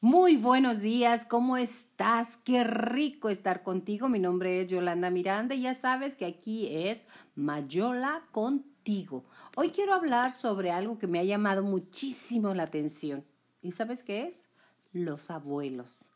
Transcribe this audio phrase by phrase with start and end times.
[0.00, 2.36] Muy buenos días, ¿cómo estás?
[2.36, 4.08] Qué rico estar contigo.
[4.08, 9.24] Mi nombre es Yolanda Miranda y ya sabes que aquí es Mayola contigo.
[9.56, 13.24] Hoy quiero hablar sobre algo que me ha llamado muchísimo la atención.
[13.60, 14.48] ¿Y sabes qué es?
[14.92, 16.10] Los abuelos.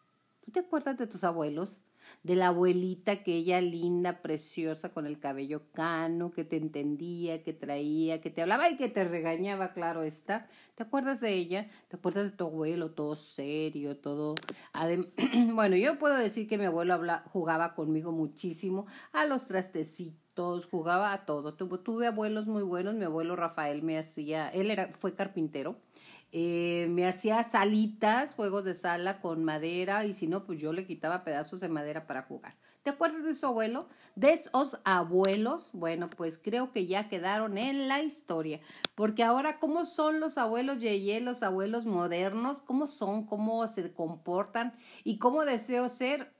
[0.45, 1.83] ¿Tú te acuerdas de tus abuelos?
[2.23, 7.53] De la abuelita que ella linda, preciosa, con el cabello cano, que te entendía, que
[7.53, 10.47] traía, que te hablaba y que te regañaba, claro está.
[10.75, 11.69] ¿Te acuerdas de ella?
[11.89, 14.35] ¿Te acuerdas de tu abuelo, todo serio, todo...
[15.55, 17.01] bueno, yo puedo decir que mi abuelo
[17.33, 21.55] jugaba conmigo muchísimo a los trastecitos, jugaba a todo.
[21.55, 25.77] tuve abuelos muy buenos, mi abuelo Rafael me hacía, él era, fue carpintero
[26.35, 30.87] eh, me hacía salitas, juegos de sala con madera y si no, pues yo le
[30.87, 32.57] quitaba pedazos de madera para jugar.
[32.83, 33.87] ¿Te acuerdas de su abuelo?
[34.17, 38.61] De esos abuelos, bueno, pues creo que ya quedaron en la historia,
[38.95, 42.63] porque ahora, ¿cómo son los abuelos Yeye, los abuelos modernos?
[42.63, 43.27] ¿Cómo son?
[43.27, 44.73] ¿Cómo se comportan?
[45.05, 46.33] ¿Y cómo deseo ser?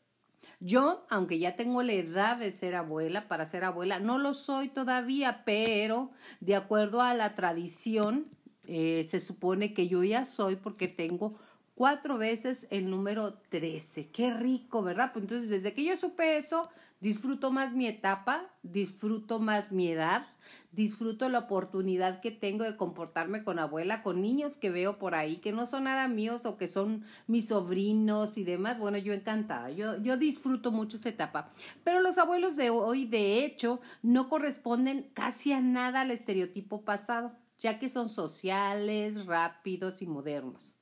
[0.59, 4.69] Yo, aunque ya tengo la edad de ser abuela, para ser abuela, no lo soy
[4.69, 8.31] todavía, pero de acuerdo a la tradición,
[8.75, 11.35] eh, se supone que yo ya soy porque tengo
[11.75, 14.09] cuatro veces el número 13.
[14.09, 15.11] Qué rico, ¿verdad?
[15.13, 20.27] Pues entonces, desde que yo supe eso, disfruto más mi etapa, disfruto más mi edad,
[20.71, 25.37] disfruto la oportunidad que tengo de comportarme con abuela, con niños que veo por ahí,
[25.37, 28.79] que no son nada míos o que son mis sobrinos y demás.
[28.79, 31.51] Bueno, yo encantada, yo, yo disfruto mucho esa etapa.
[31.85, 37.42] Pero los abuelos de hoy, de hecho, no corresponden casi a nada al estereotipo pasado
[37.63, 40.75] ya que son sociales, rápidos y modernos.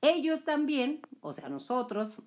[0.00, 2.18] Ellos también, o sea, nosotros,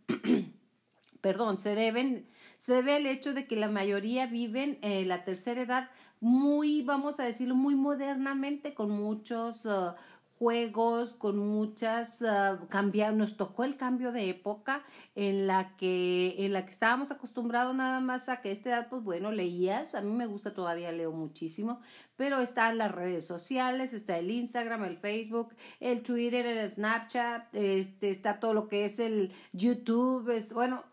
[1.22, 2.26] perdón, se deben,
[2.58, 7.20] se debe al hecho de que la mayoría viven en la tercera edad muy, vamos
[7.20, 9.94] a decirlo, muy modernamente, con muchos uh,
[10.42, 16.66] juegos, con muchas uh, nos tocó el cambio de época en la que en la
[16.66, 20.12] que estábamos acostumbrados nada más a que a esta edad pues bueno leías, a mí
[20.12, 21.80] me gusta todavía leo muchísimo,
[22.16, 28.10] pero están las redes sociales, está el Instagram, el Facebook, el Twitter, el Snapchat, este
[28.10, 30.84] está todo lo que es el YouTube, es bueno,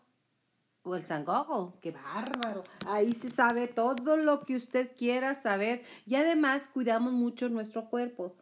[0.83, 2.63] o el San Google, qué bárbaro.
[2.85, 8.35] Ahí se sabe todo lo que usted quiera saber y además cuidamos mucho nuestro cuerpo.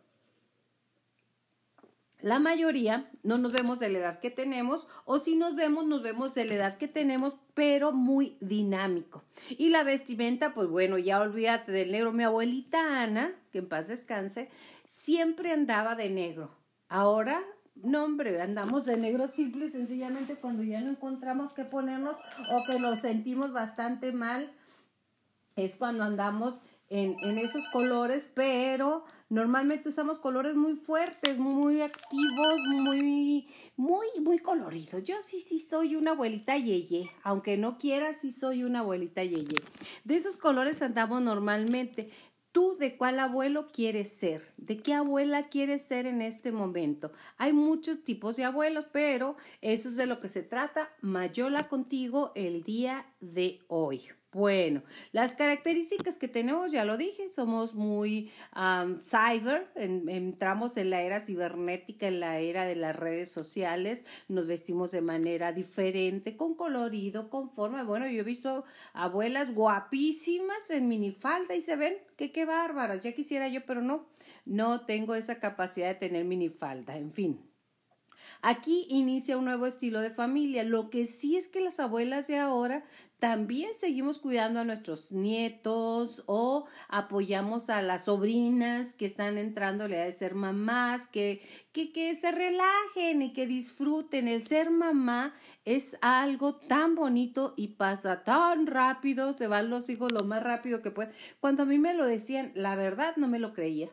[2.22, 6.02] La mayoría no nos vemos de la edad que tenemos o si nos vemos, nos
[6.02, 9.24] vemos de la edad que tenemos, pero muy dinámico.
[9.52, 12.12] Y la vestimenta, pues bueno, ya olvídate del negro.
[12.12, 14.50] Mi abuelita Ana, que en paz descanse,
[14.84, 16.50] siempre andaba de negro.
[16.90, 17.44] Ahora,
[17.76, 22.18] no hombre, andamos de negro simple y sencillamente cuando ya no encontramos qué ponernos
[22.52, 24.52] o que nos sentimos bastante mal,
[25.56, 32.60] es cuando andamos en, en, esos colores, pero normalmente usamos colores muy fuertes, muy activos,
[32.66, 35.04] muy, muy, muy coloridos.
[35.04, 39.62] Yo sí, sí soy una abuelita yeye, aunque no quiera, sí soy una abuelita yeye.
[40.04, 42.10] De esos colores andamos normalmente.
[42.54, 44.42] ¿Tú de cuál abuelo quieres ser?
[44.58, 47.12] ¿De qué abuela quieres ser en este momento?
[47.38, 50.90] Hay muchos tipos de abuelos, pero eso es de lo que se trata.
[51.02, 54.10] Mayola contigo el día de hoy.
[54.38, 54.84] Bueno,
[55.14, 58.32] las características que tenemos, ya lo dije, somos muy
[59.00, 64.92] cyber, entramos en la era cibernética, en la era de las redes sociales, nos vestimos
[64.92, 67.82] de manera diferente, con colorido, con forma.
[67.82, 73.14] Bueno, yo he visto abuelas guapísimas en minifalda y se ven que qué bárbaras, ya
[73.14, 74.06] quisiera yo, pero no,
[74.46, 77.48] no tengo esa capacidad de tener minifalda, en fin.
[78.42, 80.64] Aquí inicia un nuevo estilo de familia.
[80.64, 82.86] Lo que sí es que las abuelas de ahora
[83.20, 89.88] también seguimos cuidando a nuestros nietos o apoyamos a las sobrinas que están entrando a
[89.88, 91.42] la edad de ser mamás, que,
[91.72, 94.28] que, que se relajen y que disfruten.
[94.28, 95.34] El ser mamá
[95.66, 100.82] es algo tan bonito y pasa tan rápido, se van los hijos lo más rápido
[100.84, 101.14] que pueden.
[101.40, 103.90] Cuando a mí me lo decían, la verdad no me lo creía.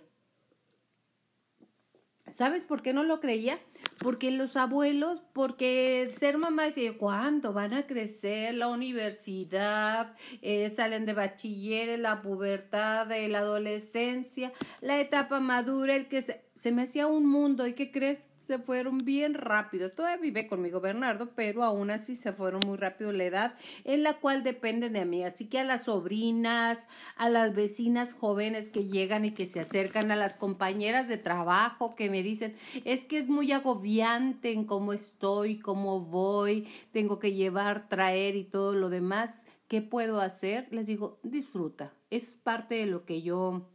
[2.26, 3.58] ¿Sabes por qué no lo creía?
[3.98, 8.54] Porque los abuelos, porque ser mamá decía, ¿cuándo van a crecer?
[8.54, 16.08] La universidad, eh, salen de bachiller, la pubertad, de la adolescencia, la etapa madura, el
[16.08, 17.66] que se, se me hacía un mundo.
[17.66, 18.28] ¿Y qué crees?
[18.44, 19.94] Se fueron bien rápidos.
[19.94, 23.54] Todavía vive conmigo Bernardo, pero aún así se fueron muy rápido la edad
[23.84, 25.24] en la cual dependen de mí.
[25.24, 30.10] Así que a las sobrinas, a las vecinas jóvenes que llegan y que se acercan,
[30.10, 32.54] a las compañeras de trabajo que me dicen,
[32.84, 38.44] es que es muy agobiante en cómo estoy, cómo voy, tengo que llevar, traer y
[38.44, 39.44] todo lo demás.
[39.68, 40.68] ¿Qué puedo hacer?
[40.70, 41.94] Les digo, disfruta.
[42.10, 43.70] Es parte de lo que yo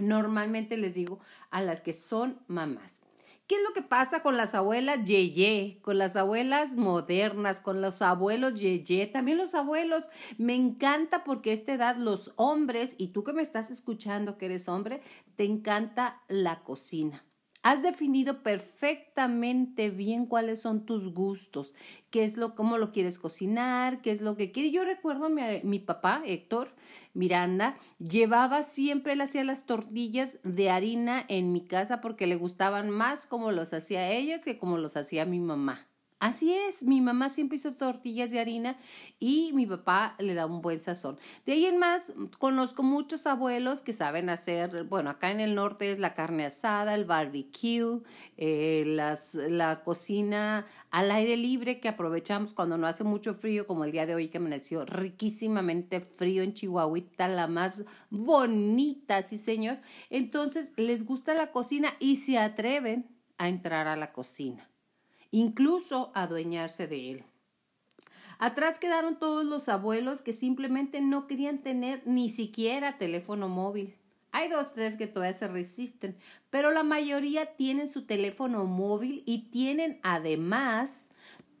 [0.00, 1.20] normalmente les digo
[1.50, 3.00] a las que son mamás
[3.46, 8.02] ¿Qué es lo que pasa con las abuelas yeye, con las abuelas modernas, con los
[8.02, 10.08] abuelos yeye, también los abuelos?
[10.36, 14.46] Me encanta porque a esta edad los hombres, y tú que me estás escuchando que
[14.46, 15.00] eres hombre,
[15.36, 17.25] te encanta la cocina.
[17.68, 21.74] Has definido perfectamente bien cuáles son tus gustos,
[22.10, 24.72] qué es lo, cómo lo quieres cocinar, qué es lo que quieres.
[24.72, 26.72] Yo recuerdo a mi, mi papá, Héctor,
[27.12, 33.26] Miranda, llevaba siempre, hacía las tortillas de harina en mi casa porque le gustaban más
[33.26, 35.88] como los hacía ellos que como los hacía mi mamá.
[36.18, 38.78] Así es, mi mamá siempre hizo tortillas de harina
[39.18, 41.18] y mi papá le da un buen sazón.
[41.44, 45.92] De ahí en más, conozco muchos abuelos que saben hacer, bueno, acá en el norte
[45.92, 48.00] es la carne asada, el barbecue,
[48.38, 53.84] eh, las, la cocina al aire libre que aprovechamos cuando no hace mucho frío, como
[53.84, 59.80] el día de hoy que amaneció riquísimamente frío en Chihuahuita, la más bonita, sí señor.
[60.08, 64.66] Entonces, les gusta la cocina y se atreven a entrar a la cocina
[65.30, 67.24] incluso adueñarse de él.
[68.38, 73.96] Atrás quedaron todos los abuelos que simplemente no querían tener ni siquiera teléfono móvil.
[74.32, 76.16] Hay dos, tres que todavía se resisten,
[76.50, 81.08] pero la mayoría tienen su teléfono móvil y tienen además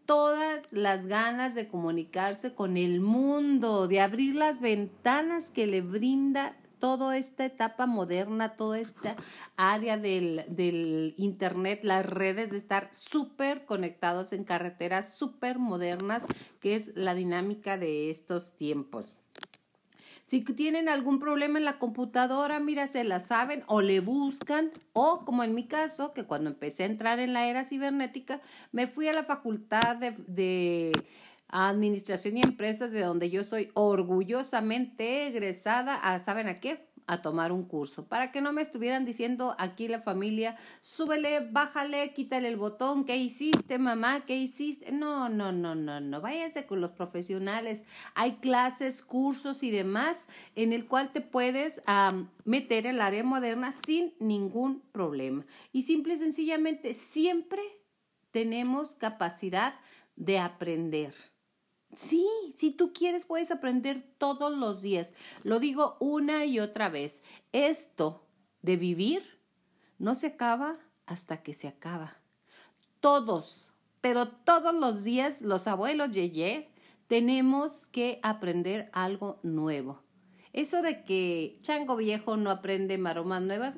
[0.04, 6.56] todas las ganas de comunicarse con el mundo, de abrir las ventanas que le brinda
[6.78, 9.16] toda esta etapa moderna, toda esta
[9.56, 16.26] área del, del Internet, las redes, de estar súper conectados en carreteras súper modernas,
[16.60, 19.16] que es la dinámica de estos tiempos.
[20.26, 25.24] Si tienen algún problema en la computadora, mira, se la saben o le buscan, o
[25.24, 28.40] como en mi caso, que cuando empecé a entrar en la era cibernética,
[28.72, 30.90] me fui a la facultad de, de
[31.48, 36.86] Administración y Empresas, de donde yo soy orgullosamente egresada a, ¿saben a qué?
[37.06, 42.12] a tomar un curso, para que no me estuvieran diciendo aquí la familia, súbele, bájale,
[42.12, 44.24] quítale el botón, ¿qué hiciste, mamá?
[44.26, 44.90] ¿Qué hiciste?
[44.90, 47.84] No, no, no, no, no, váyase con los profesionales.
[48.14, 51.80] Hay clases, cursos y demás en el cual te puedes
[52.44, 55.46] meter el área moderna sin ningún problema.
[55.72, 57.62] Y simple y sencillamente, siempre
[58.32, 59.78] tenemos capacidad
[60.16, 61.14] de aprender.
[61.96, 65.14] Sí, si tú quieres puedes aprender todos los días.
[65.42, 67.22] Lo digo una y otra vez.
[67.52, 68.22] Esto
[68.60, 69.40] de vivir
[69.98, 72.18] no se acaba hasta que se acaba.
[73.00, 73.72] Todos,
[74.02, 76.68] pero todos los días los abuelos Yeye
[77.06, 80.02] tenemos que aprender algo nuevo.
[80.56, 83.74] Eso de que chango viejo no aprende maromas nuevas,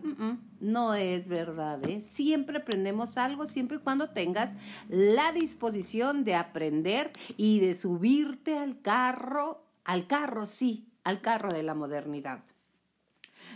[0.60, 1.84] no es verdad.
[1.84, 2.00] ¿eh?
[2.00, 4.56] Siempre aprendemos algo, siempre y cuando tengas
[4.88, 11.64] la disposición de aprender y de subirte al carro, al carro, sí, al carro de
[11.64, 12.44] la modernidad.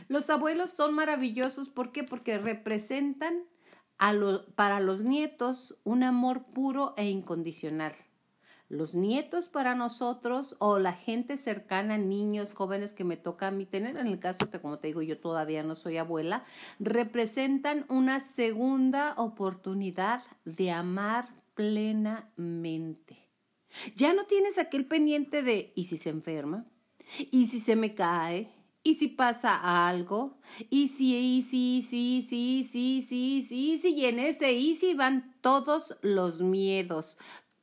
[0.09, 2.03] Los abuelos son maravillosos, ¿por qué?
[2.03, 3.45] Porque representan
[4.57, 7.95] para los nietos un amor puro e incondicional
[8.73, 13.67] los nietos para nosotros o la gente cercana, niños, jóvenes que me toca a mí
[13.67, 16.43] tener, en el caso que como te digo yo todavía no soy abuela,
[16.79, 23.29] representan una segunda oportunidad de amar plenamente.
[23.95, 26.65] Ya no tienes aquel pendiente de ¿y si se enferma?
[27.31, 28.51] ¿Y si se me cae?
[28.83, 30.39] ¿Y si pasa algo?
[30.71, 34.95] ¿Y si, y si, sí, sí, sí, sí, sí, sí, y en ese y si
[34.95, 37.19] van todos los miedos,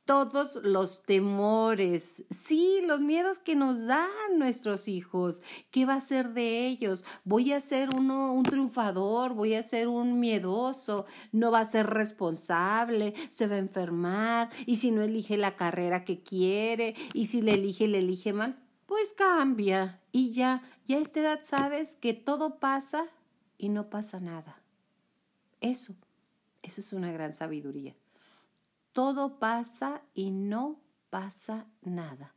[0.10, 5.44] todos los temores, sí, los miedos que nos dan nuestros hijos.
[5.70, 7.06] ¿Qué va a ser de ellos?
[7.26, 9.36] ¿Voy a ser uno un triunfador?
[9.36, 11.06] ¿Voy a ser un miedoso?
[11.32, 13.14] ¿No va a ser responsable?
[13.30, 14.50] ¿Se va a enfermar?
[14.66, 16.96] ¿Y si no elige la carrera que quiere?
[17.14, 18.58] ¿Y si le elige, le elige mal?
[18.88, 23.06] Pues cambia y ya, ya a esta edad sabes que todo pasa
[23.60, 24.60] y no pasa nada.
[25.62, 25.94] Eso,
[26.64, 27.96] eso es una gran sabiduría
[29.00, 32.36] todo pasa y no pasa nada.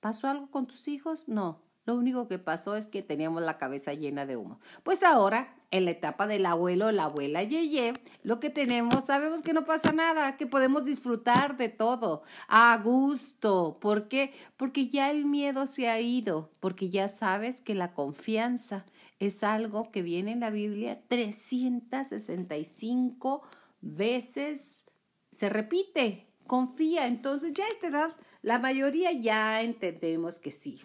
[0.00, 1.28] ¿Pasó algo con tus hijos?
[1.28, 1.62] No.
[1.86, 4.60] Lo único que pasó es que teníamos la cabeza llena de humo.
[4.82, 9.54] Pues ahora, en la etapa del abuelo la abuela Yeye, lo que tenemos, sabemos que
[9.54, 13.78] no pasa nada, que podemos disfrutar de todo a gusto.
[13.80, 14.34] ¿Por qué?
[14.58, 18.84] Porque ya el miedo se ha ido, porque ya sabes que la confianza
[19.20, 23.40] es algo que viene en la Biblia 365
[23.80, 24.84] veces
[25.34, 27.06] se repite, confía.
[27.06, 30.82] Entonces ya a esta edad la mayoría ya entendemos que sí.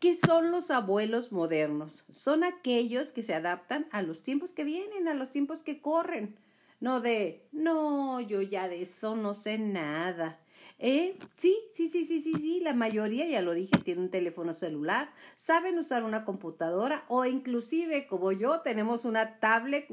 [0.00, 2.04] ¿Qué son los abuelos modernos?
[2.10, 6.36] Son aquellos que se adaptan a los tiempos que vienen, a los tiempos que corren.
[6.80, 10.40] No de, no, yo ya de eso no sé nada.
[10.84, 14.52] Eh, sí, sí, sí, sí, sí, sí, la mayoría, ya lo dije, tiene un teléfono
[14.52, 19.86] celular, saben usar una computadora o inclusive como yo tenemos una tablet,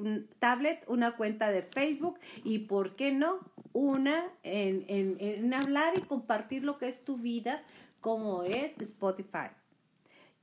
[0.88, 3.40] una cuenta de Facebook y, ¿por qué no?
[3.72, 7.64] Una en, en hablar y compartir lo que es tu vida
[8.02, 9.52] como es Spotify.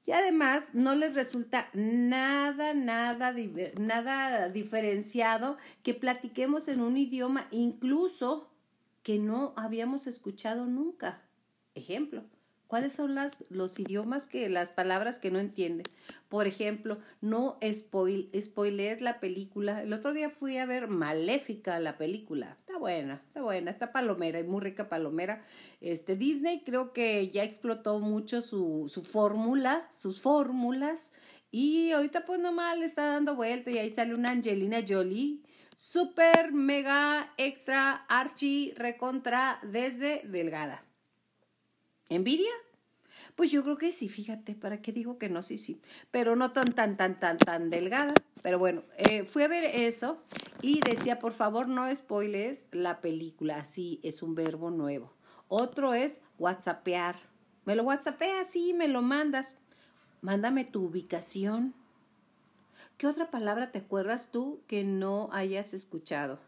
[0.06, 3.34] Y además no les resulta nada, nada,
[3.80, 8.48] nada diferenciado que platiquemos en un idioma incluso
[9.06, 11.22] que no habíamos escuchado nunca.
[11.76, 12.24] Ejemplo,
[12.66, 15.86] ¿cuáles son las, los idiomas que, las palabras que no entienden?
[16.28, 19.84] Por ejemplo, no spoil, spoiler la película.
[19.84, 22.56] El otro día fui a ver Maléfica, la película.
[22.58, 25.44] Está buena, está buena, está palomera, es muy rica palomera.
[25.80, 31.12] Este, Disney creo que ya explotó mucho su, su fórmula, sus fórmulas.
[31.52, 35.45] Y ahorita pues nomás le está dando vuelta y ahí sale una Angelina Jolie
[35.76, 40.82] super, mega, extra, archi, recontra, desde delgada.
[42.08, 42.50] ¿Envidia?
[43.36, 45.42] Pues yo creo que sí, fíjate, ¿para qué digo que no?
[45.42, 45.80] Sí, sí,
[46.10, 48.14] pero no tan, tan, tan, tan, tan delgada.
[48.42, 50.22] Pero bueno, eh, fui a ver eso
[50.62, 55.12] y decía, por favor, no spoiles la película, así es un verbo nuevo.
[55.48, 57.16] Otro es whatsappear.
[57.64, 59.56] Me lo whatsappeas, sí, me lo mandas.
[60.22, 61.74] Mándame tu ubicación
[62.96, 66.40] ¿Qué otra palabra te acuerdas tú que no hayas escuchado?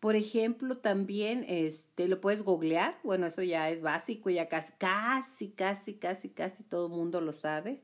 [0.00, 2.98] Por ejemplo, también este, lo puedes googlear.
[3.04, 7.32] Bueno, eso ya es básico, ya casi, casi, casi, casi, casi todo el mundo lo
[7.32, 7.80] sabe.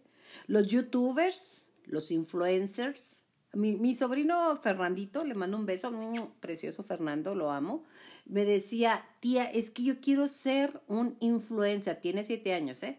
[0.49, 3.23] Los youtubers, los influencers.
[3.53, 5.93] Mi, mi sobrino Fernandito, le mando un beso,
[6.41, 7.85] precioso Fernando, lo amo.
[8.27, 11.97] Me decía, tía, es que yo quiero ser un influencer.
[11.99, 12.99] Tiene siete años, ¿eh?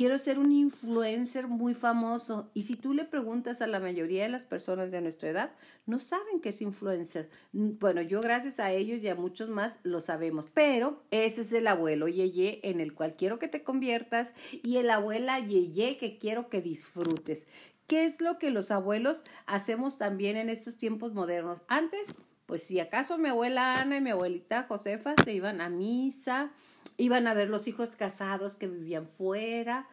[0.00, 2.50] Quiero ser un influencer muy famoso.
[2.54, 5.52] Y si tú le preguntas a la mayoría de las personas de nuestra edad,
[5.84, 7.28] no saben qué es influencer.
[7.52, 11.66] Bueno, yo gracias a ellos y a muchos más lo sabemos, pero ese es el
[11.66, 16.48] abuelo Yeye en el cual quiero que te conviertas y el abuela Yeye que quiero
[16.48, 17.46] que disfrutes.
[17.86, 21.60] ¿Qué es lo que los abuelos hacemos también en estos tiempos modernos?
[21.68, 22.14] Antes,
[22.46, 26.52] pues si acaso mi abuela Ana y mi abuelita Josefa se iban a misa,
[27.00, 29.88] iban a ver los hijos casados que vivían fuera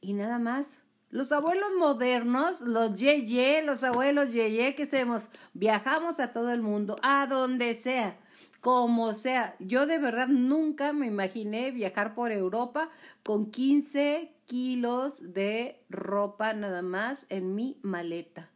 [0.00, 0.78] y nada más.
[1.10, 5.28] Los abuelos modernos, los yeye, los abuelos yeye, ¿qué hacemos?
[5.52, 8.18] Viajamos a todo el mundo, a donde sea,
[8.60, 9.54] como sea.
[9.58, 12.88] Yo de verdad nunca me imaginé viajar por Europa
[13.22, 18.50] con 15 kilos de ropa nada más en mi maleta.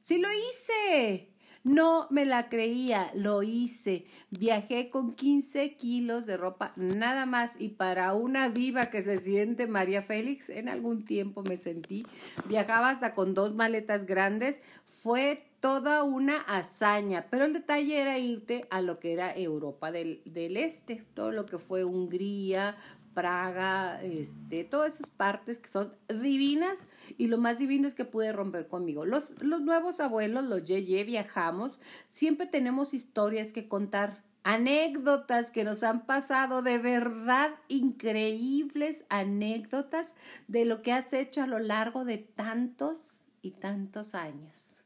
[0.00, 1.31] Sí lo hice.
[1.64, 4.04] No me la creía, lo hice.
[4.30, 9.68] Viajé con 15 kilos de ropa nada más y para una diva que se siente
[9.68, 12.04] María Félix, en algún tiempo me sentí,
[12.48, 18.66] viajaba hasta con dos maletas grandes, fue toda una hazaña, pero el detalle era irte
[18.70, 22.76] a lo que era Europa del, del Este, todo lo que fue Hungría,
[23.14, 26.86] Praga, este, todas esas partes que son divinas
[27.18, 29.04] y lo más divino es que pude romper conmigo.
[29.04, 35.82] Los, los nuevos abuelos, los Yeye, viajamos, siempre tenemos historias que contar, anécdotas que nos
[35.82, 40.16] han pasado, de verdad increíbles anécdotas
[40.48, 44.84] de lo que has hecho a lo largo de tantos y tantos años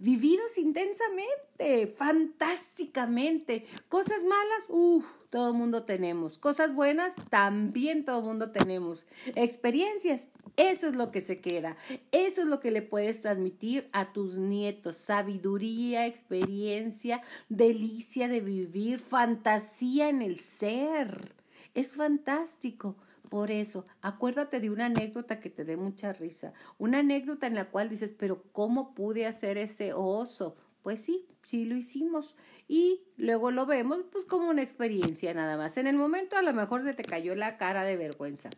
[0.00, 3.66] vividos intensamente, fantásticamente.
[3.88, 6.38] Cosas malas, uff, todo mundo tenemos.
[6.38, 9.06] Cosas buenas, también todo mundo tenemos.
[9.36, 11.76] Experiencias, eso es lo que se queda.
[12.10, 14.96] Eso es lo que le puedes transmitir a tus nietos.
[14.96, 21.34] Sabiduría, experiencia, delicia de vivir, fantasía en el ser.
[21.74, 22.96] Es fantástico.
[23.28, 27.70] Por eso, acuérdate de una anécdota que te dé mucha risa, una anécdota en la
[27.70, 30.56] cual dices, pero ¿cómo pude hacer ese oso?
[30.82, 32.36] Pues sí, sí lo hicimos
[32.68, 35.76] y luego lo vemos pues como una experiencia nada más.
[35.76, 38.50] En el momento a lo mejor se te cayó la cara de vergüenza.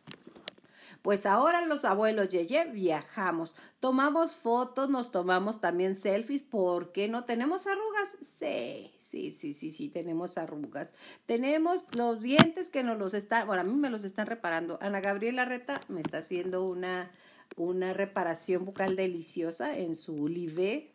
[1.02, 7.24] Pues ahora los abuelos Yeye viajamos, tomamos fotos, nos tomamos también selfies, ¿por qué no
[7.24, 8.16] tenemos arrugas?
[8.20, 10.94] Sí, sí, sí, sí, sí, tenemos arrugas.
[11.26, 14.78] Tenemos los dientes que nos los están, bueno, a mí me los están reparando.
[14.80, 17.10] Ana Gabriela Reta me está haciendo una,
[17.56, 20.88] una reparación bucal deliciosa en su live,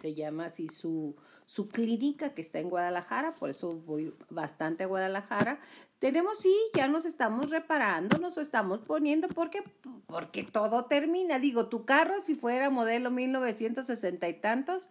[0.00, 4.86] se llama así su, su clínica que está en Guadalajara, por eso voy bastante a
[4.86, 5.60] Guadalajara.
[5.98, 9.62] Tenemos, sí, ya nos estamos reparando, nos estamos poniendo, porque
[10.06, 11.38] Porque todo termina.
[11.38, 14.88] Digo, tu carro, si fuera modelo 1960 y tantos,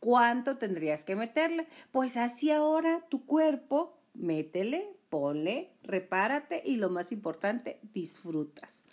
[0.00, 1.66] ¿cuánto tendrías que meterle?
[1.90, 8.84] Pues así ahora tu cuerpo, métele, ponle, repárate y lo más importante, disfrutas.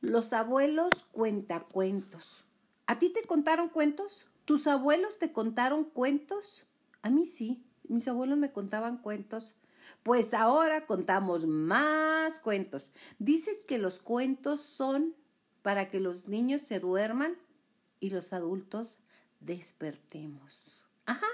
[0.00, 2.44] Los abuelos cuentacuentos.
[2.86, 4.26] ¿A ti te contaron cuentos?
[4.46, 6.66] ¿Tus abuelos te contaron cuentos?
[7.02, 7.64] A mí sí.
[7.88, 9.56] mis abuelos me contaban cuentos.
[10.04, 12.92] Pues ahora contamos más cuentos.
[13.18, 15.14] Dicen que los cuentos son
[15.62, 17.36] para que los niños se duerman
[17.98, 18.98] y los adultos
[19.40, 20.86] despertemos.
[21.06, 21.26] Ajá,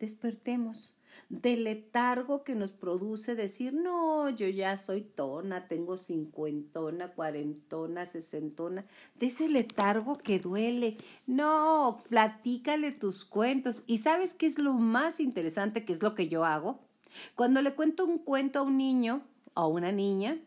[0.00, 0.94] despertemos
[1.28, 8.84] del letargo que nos produce decir, no, yo ya soy tona, tengo cincuentona, cuarentona, sesentona,
[9.14, 10.96] de ese letargo que duele.
[11.26, 13.82] No, platícale tus cuentos.
[13.86, 16.80] ¿Y sabes qué es lo más interesante, que es lo que yo hago?
[17.34, 19.22] Cuando le cuento un cuento a un niño
[19.54, 20.38] o a una niña,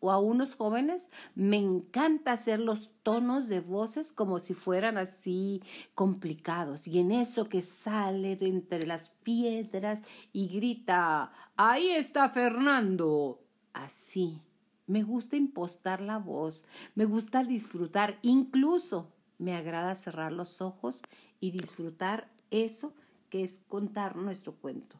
[0.00, 5.62] o a unos jóvenes, me encanta hacer los tonos de voces como si fueran así
[5.94, 6.88] complicados.
[6.88, 10.02] Y en eso que sale de entre las piedras
[10.32, 13.40] y grita, ahí está Fernando.
[13.72, 14.40] Así.
[14.86, 16.64] Me gusta impostar la voz,
[16.96, 21.02] me gusta disfrutar, incluso me agrada cerrar los ojos
[21.38, 22.92] y disfrutar eso
[23.28, 24.96] que es contar nuestro cuento.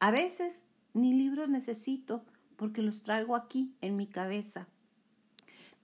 [0.00, 2.24] A veces ni libros necesito,
[2.58, 4.68] porque los traigo aquí en mi cabeza.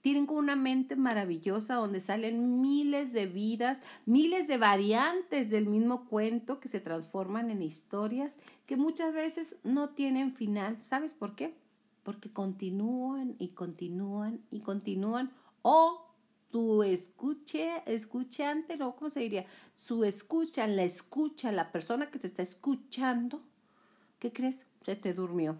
[0.01, 6.59] Tienen una mente maravillosa donde salen miles de vidas, miles de variantes del mismo cuento
[6.59, 10.79] que se transforman en historias que muchas veces no tienen final.
[10.83, 11.55] ¿Sabes por qué?
[12.03, 15.31] Porque continúan y continúan y continúan
[15.63, 16.05] o
[16.51, 19.45] tu escuche, escuchante, no, ¿cómo se diría?
[19.73, 23.41] Su escucha, la escucha, la persona que te está escuchando,
[24.19, 24.67] ¿qué crees?
[24.81, 25.57] Se te durmió.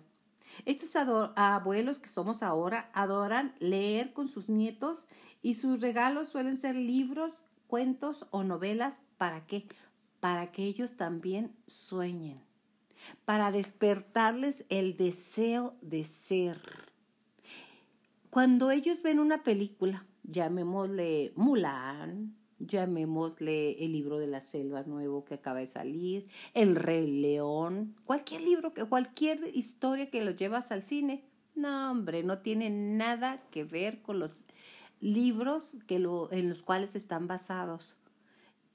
[0.65, 5.07] Estos abuelos que somos ahora adoran leer con sus nietos
[5.41, 9.01] y sus regalos suelen ser libros, cuentos o novelas.
[9.17, 9.67] ¿Para qué?
[10.19, 12.41] Para que ellos también sueñen,
[13.25, 16.59] para despertarles el deseo de ser.
[18.29, 25.35] Cuando ellos ven una película, llamémosle Mulan, llamémosle el libro de la selva nuevo que
[25.35, 31.25] acaba de salir, El Rey León, cualquier libro, cualquier historia que lo llevas al cine.
[31.55, 34.43] No, hombre, no tiene nada que ver con los
[34.99, 37.97] libros que lo, en los cuales están basados.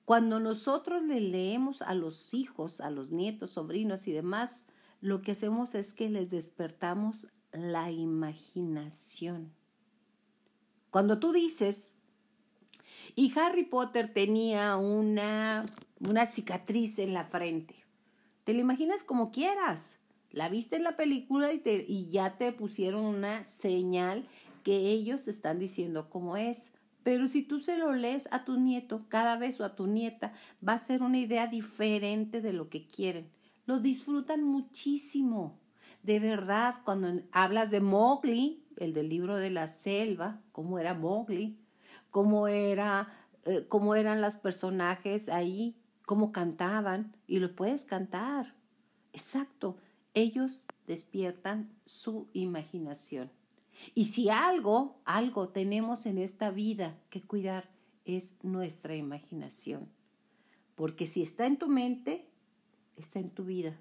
[0.05, 4.67] Cuando nosotros le leemos a los hijos, a los nietos, sobrinos y demás,
[5.01, 9.53] lo que hacemos es que les despertamos la imaginación.
[10.91, 11.95] Cuando tú dices,
[13.17, 15.67] y Harry Potter tenía una,
[16.01, 17.75] una cicatriz en la frente.
[18.45, 19.99] Te lo imaginas como quieras.
[20.31, 24.25] La viste en la película y, te, y ya te pusieron una señal
[24.63, 26.73] que ellos están diciendo cómo es.
[27.03, 30.33] Pero si tú se lo lees a tu nieto cada vez o a tu nieta,
[30.67, 33.31] va a ser una idea diferente de lo que quieren.
[33.67, 35.59] Lo disfrutan muchísimo.
[36.03, 41.59] De verdad, cuando hablas de Mowgli, el del libro de la selva, cómo era Mowgli,
[42.11, 43.09] cómo, era,
[43.45, 48.55] eh, cómo eran los personajes ahí, cómo cantaban, y lo puedes cantar.
[49.13, 49.77] Exacto,
[50.15, 53.31] ellos despiertan su imaginación.
[53.95, 57.71] Y si algo, algo tenemos en esta vida que cuidar,
[58.05, 59.89] es nuestra imaginación.
[60.75, 62.29] Porque si está en tu mente,
[62.97, 63.79] está en tu vida.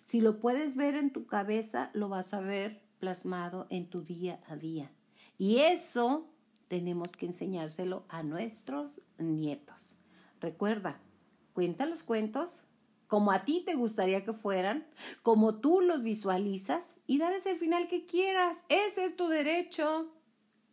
[0.00, 4.40] Si lo puedes ver en tu cabeza, lo vas a ver plasmado en tu día
[4.46, 4.92] a día.
[5.38, 6.31] Y eso
[6.72, 9.98] tenemos que enseñárselo a nuestros nietos.
[10.40, 11.02] Recuerda,
[11.52, 12.64] cuenta los cuentos
[13.08, 14.86] como a ti te gustaría que fueran,
[15.20, 18.64] como tú los visualizas y darles el final que quieras.
[18.70, 20.10] Ese es tu derecho.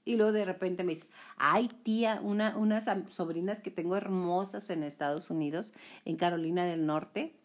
[0.06, 4.84] Y luego de repente me dice, ay tía, una, unas sobrinas que tengo hermosas en
[4.84, 5.74] Estados Unidos,
[6.06, 7.36] en Carolina del Norte.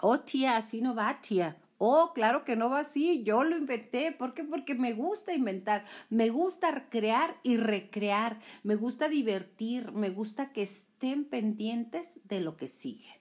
[0.00, 1.58] Oh tía, así no va tía.
[1.78, 4.12] Oh, claro que no va así, yo lo inventé.
[4.12, 4.44] ¿Por qué?
[4.44, 10.62] Porque me gusta inventar, me gusta crear y recrear, me gusta divertir, me gusta que
[10.62, 13.20] estén pendientes de lo que sigue.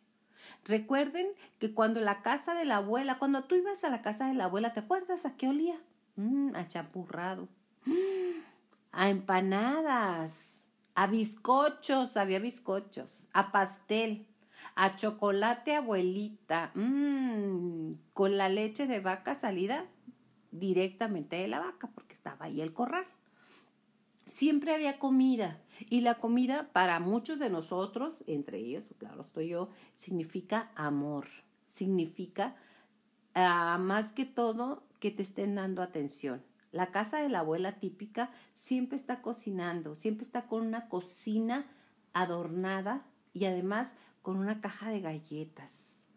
[0.64, 1.28] Recuerden
[1.60, 4.46] que cuando la casa de la abuela, cuando tú ibas a la casa de la
[4.46, 5.76] abuela, ¿te acuerdas a qué olía?
[6.16, 7.50] Mm, a champurrado,
[7.86, 7.92] mm,
[8.94, 10.62] a empanadas,
[10.96, 14.26] a bizcochos, había bizcochos, a pastel
[14.76, 19.86] a chocolate abuelita, mmm, con la leche de vaca salida
[20.52, 23.06] directamente de la vaca, porque estaba ahí el corral.
[24.26, 29.70] Siempre había comida y la comida para muchos de nosotros, entre ellos, claro, estoy yo,
[29.94, 31.28] significa amor,
[31.64, 32.56] significa
[33.36, 36.44] ah, más que todo que te estén dando atención.
[36.72, 41.68] La casa de la abuela típica siempre está cocinando, siempre está con una cocina
[42.14, 43.94] adornada y además
[44.26, 46.08] con una caja de galletas,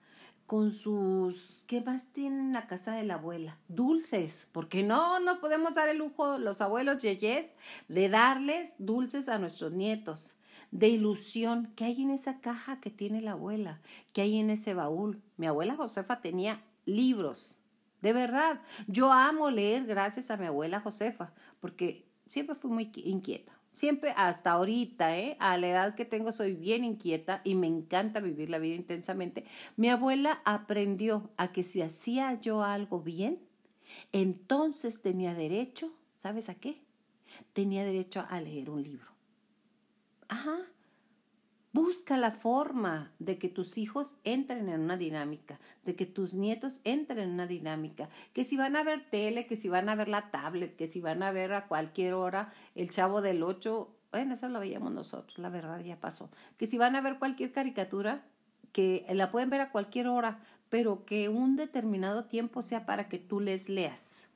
[0.46, 3.58] con sus, ¿qué más tienen en la casa de la abuela?
[3.68, 7.54] Dulces, porque no nos podemos dar el lujo, los abuelos yeyes,
[7.88, 10.36] de darles dulces a nuestros nietos,
[10.70, 13.78] de ilusión, ¿qué hay en esa caja que tiene la abuela?
[14.14, 15.20] ¿Qué hay en ese baúl?
[15.36, 17.60] Mi abuela Josefa tenía libros,
[18.00, 18.62] de verdad.
[18.86, 24.50] Yo amo leer gracias a mi abuela Josefa, porque siempre fui muy inquieta siempre hasta
[24.50, 25.36] ahorita, ¿eh?
[25.38, 29.44] a la edad que tengo soy bien inquieta y me encanta vivir la vida intensamente.
[29.76, 33.40] Mi abuela aprendió a que si hacía yo algo bien,
[34.10, 36.82] entonces tenía derecho, ¿sabes a qué?
[37.52, 39.06] Tenía derecho a leer un libro.
[40.26, 40.58] Ajá,
[41.72, 46.80] Busca la forma de que tus hijos entren en una dinámica, de que tus nietos
[46.84, 50.08] entren en una dinámica, que si van a ver tele, que si van a ver
[50.08, 54.34] la tablet, que si van a ver a cualquier hora el chavo del 8, bueno,
[54.34, 58.24] eso lo veíamos nosotros, la verdad ya pasó, que si van a ver cualquier caricatura,
[58.72, 63.18] que la pueden ver a cualquier hora, pero que un determinado tiempo sea para que
[63.18, 64.27] tú les leas.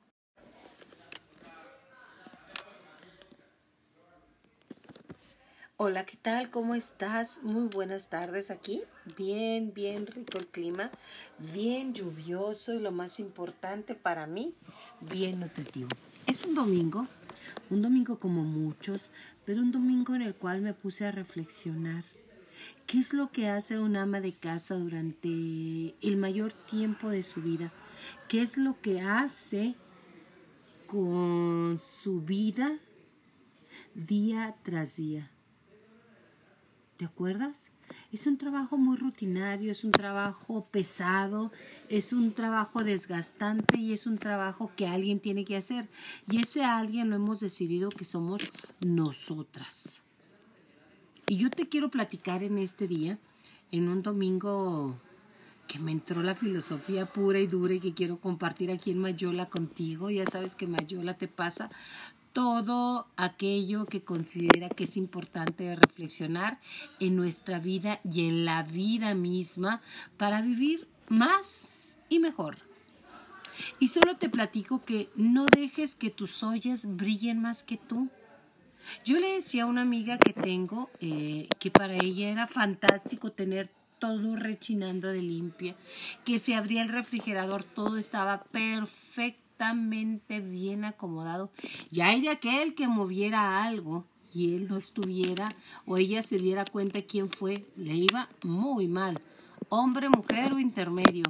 [5.85, 6.49] Hola, ¿qué tal?
[6.49, 7.43] ¿Cómo estás?
[7.43, 8.83] Muy buenas tardes aquí.
[9.17, 10.89] Bien, bien rico el clima,
[11.53, 14.53] bien lluvioso y lo más importante para mí,
[15.01, 15.89] bien nutritivo.
[16.25, 17.05] Es un domingo,
[17.69, 19.11] un domingo como muchos,
[19.43, 22.05] pero un domingo en el cual me puse a reflexionar.
[22.87, 27.41] ¿Qué es lo que hace un ama de casa durante el mayor tiempo de su
[27.41, 27.73] vida?
[28.29, 29.75] ¿Qué es lo que hace
[30.87, 32.79] con su vida
[33.95, 35.32] día tras día?
[37.03, 37.69] ¿Te acuerdas?
[38.13, 41.51] Es un trabajo muy rutinario, es un trabajo pesado,
[41.89, 45.89] es un trabajo desgastante y es un trabajo que alguien tiene que hacer.
[46.31, 50.01] Y ese alguien lo hemos decidido que somos nosotras.
[51.27, 53.19] Y yo te quiero platicar en este día,
[53.69, 54.97] en un domingo
[55.67, 59.49] que me entró la filosofía pura y dura y que quiero compartir aquí en Mayola
[59.49, 60.09] contigo.
[60.09, 61.69] Ya sabes que Mayola te pasa
[62.33, 66.59] todo aquello que considera que es importante reflexionar
[66.99, 69.81] en nuestra vida y en la vida misma
[70.17, 72.57] para vivir más y mejor.
[73.79, 78.09] Y solo te platico que no dejes que tus ollas brillen más que tú.
[79.05, 83.69] Yo le decía a una amiga que tengo eh, que para ella era fantástico tener
[83.99, 85.75] todo rechinando de limpia,
[86.25, 91.51] que se abría el refrigerador, todo estaba perfecto bien acomodado.
[91.91, 95.53] Y hay de aquel que moviera algo y él no estuviera
[95.85, 99.21] o ella se diera cuenta quién fue, le iba muy mal.
[99.69, 101.25] Hombre, mujer o intermedio.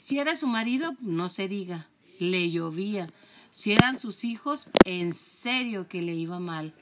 [0.00, 3.08] Si era su marido, no se diga, le llovía.
[3.50, 6.74] Si eran sus hijos, en serio que le iba mal.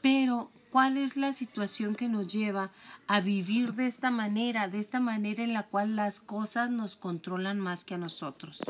[0.00, 2.70] Pero, ¿cuál es la situación que nos lleva
[3.08, 7.58] a vivir de esta manera, de esta manera en la cual las cosas nos controlan
[7.58, 8.60] más que a nosotros?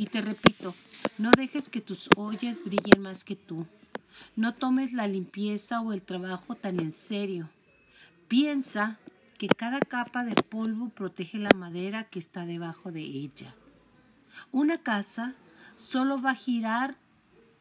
[0.00, 0.74] Y te repito,
[1.18, 3.66] no dejes que tus ollas brillen más que tú.
[4.34, 7.50] No tomes la limpieza o el trabajo tan en serio.
[8.26, 8.98] Piensa
[9.36, 13.54] que cada capa de polvo protege la madera que está debajo de ella.
[14.52, 15.34] Una casa
[15.76, 16.96] solo va a girar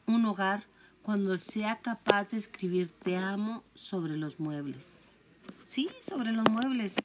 [0.05, 0.63] un hogar
[1.01, 5.17] cuando sea capaz de escribir te amo sobre los muebles.
[5.65, 6.95] Sí, sobre los muebles.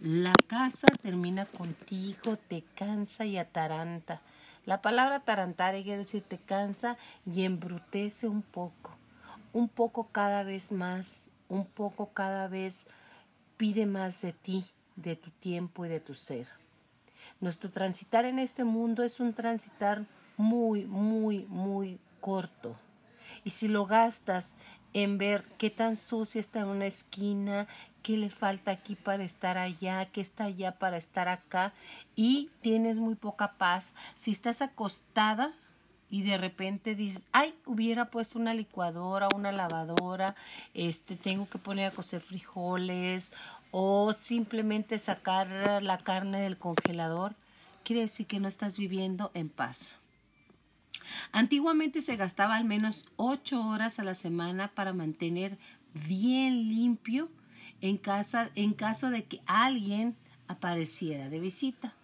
[0.00, 4.22] La casa termina contigo, te cansa y ataranta.
[4.66, 6.96] La palabra tarantar quiere decir te cansa
[7.26, 8.96] y embrutece un poco,
[9.52, 12.86] un poco cada vez más, un poco cada vez
[13.58, 14.64] pide más de ti,
[14.96, 16.48] de tu tiempo y de tu ser.
[17.40, 20.06] Nuestro transitar en este mundo es un transitar
[20.38, 22.74] muy, muy, muy corto.
[23.44, 24.56] Y si lo gastas
[24.94, 27.66] en ver qué tan sucia está en una esquina,
[28.02, 31.72] qué le falta aquí para estar allá, qué está allá para estar acá
[32.14, 33.94] y tienes muy poca paz.
[34.14, 35.52] Si estás acostada
[36.10, 40.36] y de repente dices, ay, hubiera puesto una licuadora, una lavadora,
[40.74, 43.32] este, tengo que poner a cocer frijoles
[43.72, 47.34] o simplemente sacar la carne del congelador,
[47.82, 49.96] quiere decir que no estás viviendo en paz.
[51.32, 55.58] Antiguamente se gastaba al menos ocho horas a la semana para mantener
[56.06, 57.30] bien limpio
[57.80, 60.16] en, casa, en caso de que alguien
[60.48, 61.94] apareciera de visita.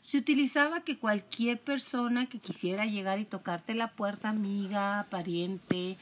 [0.00, 5.96] Se utilizaba que cualquier persona que quisiera llegar y tocarte la puerta, amiga, pariente,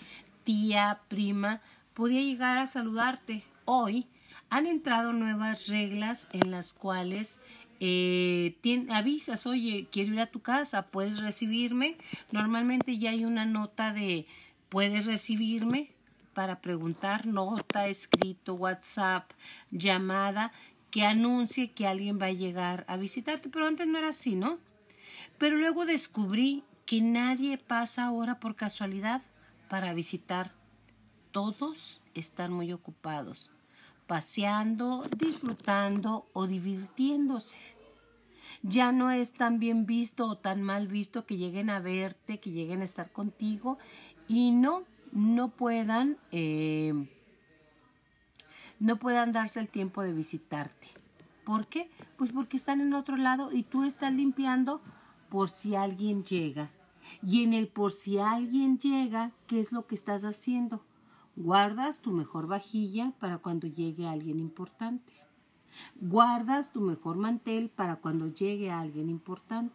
[0.44, 1.60] tía, prima,
[1.94, 3.44] podía llegar a saludarte.
[3.64, 4.06] Hoy
[4.50, 7.40] han entrado nuevas reglas en las cuales
[7.84, 11.96] eh, avisas, oye, quiero ir a tu casa, puedes recibirme.
[12.30, 14.26] Normalmente ya hay una nota de
[14.68, 15.90] puedes recibirme,
[16.32, 19.30] para preguntar, nota, escrito, WhatsApp,
[19.72, 20.52] llamada,
[20.92, 24.58] que anuncie que alguien va a llegar a visitarte, pero antes no era así, ¿no?
[25.38, 29.22] Pero luego descubrí que nadie pasa ahora por casualidad
[29.68, 30.52] para visitar.
[31.32, 33.50] Todos están muy ocupados,
[34.06, 37.71] paseando, disfrutando o divirtiéndose.
[38.62, 42.50] Ya no es tan bien visto o tan mal visto que lleguen a verte, que
[42.50, 43.78] lleguen a estar contigo
[44.28, 47.08] y no, no puedan, eh,
[48.78, 50.88] no puedan darse el tiempo de visitarte.
[51.44, 51.90] ¿Por qué?
[52.16, 54.80] Pues porque están en otro lado y tú estás limpiando
[55.28, 56.70] por si alguien llega.
[57.22, 60.84] Y en el por si alguien llega, ¿qué es lo que estás haciendo?
[61.34, 65.12] Guardas tu mejor vajilla para cuando llegue alguien importante.
[66.00, 69.74] Guardas tu mejor mantel para cuando llegue alguien importante.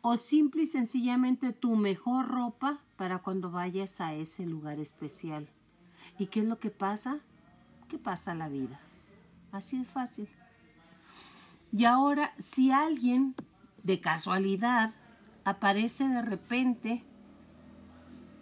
[0.00, 5.48] O simple y sencillamente tu mejor ropa para cuando vayas a ese lugar especial.
[6.18, 7.20] ¿Y qué es lo que pasa?
[7.88, 8.80] ¿Qué pasa la vida?
[9.52, 10.28] Así de fácil.
[11.72, 13.34] Y ahora, si alguien
[13.82, 14.90] de casualidad
[15.44, 17.04] aparece de repente,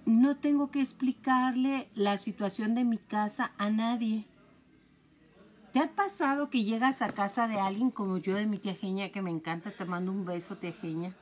[0.05, 4.27] no tengo que explicarle la situación de mi casa a nadie.
[5.77, 9.13] ¿Te ha pasado que llegas a casa de alguien como yo de mi tía Genia,
[9.13, 11.15] que me encanta, te mando un beso, tía Genia?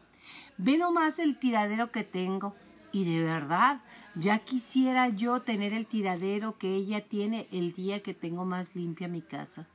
[0.58, 2.54] Ve nomás el tiradero que tengo.
[2.92, 3.82] Y de verdad,
[4.14, 9.08] ya quisiera yo tener el tiradero que ella tiene el día que tengo más limpia
[9.08, 9.66] mi casa.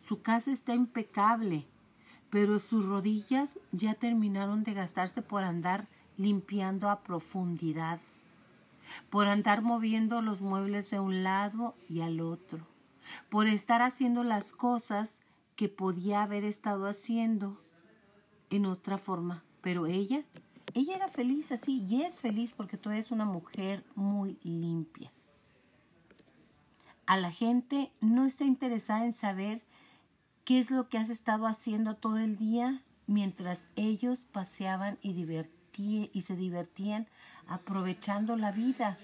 [0.00, 1.66] Su casa está impecable
[2.30, 7.98] pero sus rodillas ya terminaron de gastarse por andar limpiando a profundidad,
[9.10, 12.69] por andar moviendo los muebles de un lado y al otro,
[13.28, 15.20] por estar haciendo las cosas
[15.56, 17.62] que podía haber estado haciendo
[18.50, 19.44] en otra forma.
[19.60, 20.24] Pero ella,
[20.74, 25.12] ella era feliz así y es feliz porque tú eres una mujer muy limpia.
[27.06, 29.64] A la gente no está interesada en saber
[30.50, 35.24] ¿Qué es lo que has estado haciendo todo el día mientras ellos paseaban y,
[35.76, 37.06] y se divertían
[37.46, 38.98] aprovechando la vida?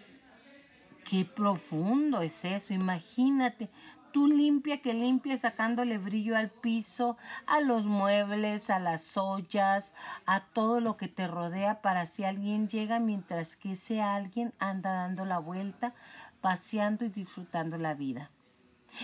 [1.08, 3.70] Qué profundo es eso, imagínate.
[4.10, 7.16] Tú limpia que limpia sacándole brillo al piso,
[7.46, 9.94] a los muebles, a las ollas,
[10.26, 14.94] a todo lo que te rodea para si alguien llega mientras que ese alguien anda
[14.94, 15.94] dando la vuelta,
[16.40, 18.32] paseando y disfrutando la vida.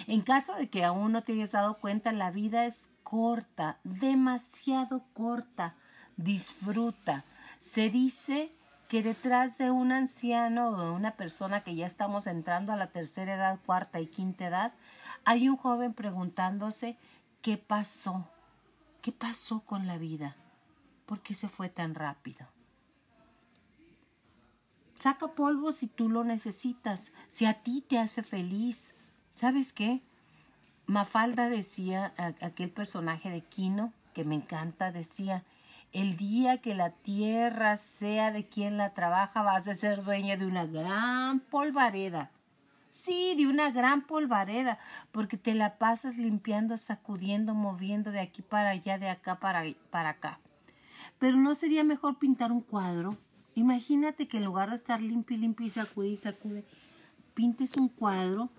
[0.08, 5.04] En caso de que aún no te hayas dado cuenta, la vida es corta, demasiado
[5.12, 5.76] corta.
[6.16, 7.24] Disfruta.
[7.58, 8.52] Se dice
[8.92, 12.88] que detrás de un anciano o de una persona que ya estamos entrando a la
[12.88, 14.74] tercera edad, cuarta y quinta edad,
[15.24, 16.98] hay un joven preguntándose
[17.40, 18.28] qué pasó,
[19.00, 20.36] qué pasó con la vida,
[21.06, 22.46] por qué se fue tan rápido.
[24.94, 28.94] Saca polvo si tú lo necesitas, si a ti te hace feliz,
[29.32, 30.02] ¿Sabes qué?
[30.84, 35.44] Mafalda decía, aquel personaje de Quino, que me encanta, decía,
[35.92, 40.46] el día que la tierra sea de quien la trabaja, vas a ser dueña de
[40.46, 42.30] una gran polvareda.
[42.88, 44.78] Sí, de una gran polvareda,
[45.12, 50.10] porque te la pasas limpiando, sacudiendo, moviendo de aquí para allá, de acá para, para
[50.10, 50.40] acá.
[51.18, 53.16] Pero no sería mejor pintar un cuadro.
[53.54, 56.64] Imagínate que en lugar de estar limpio, limpio y sacude y sacude,
[57.34, 58.50] pintes un cuadro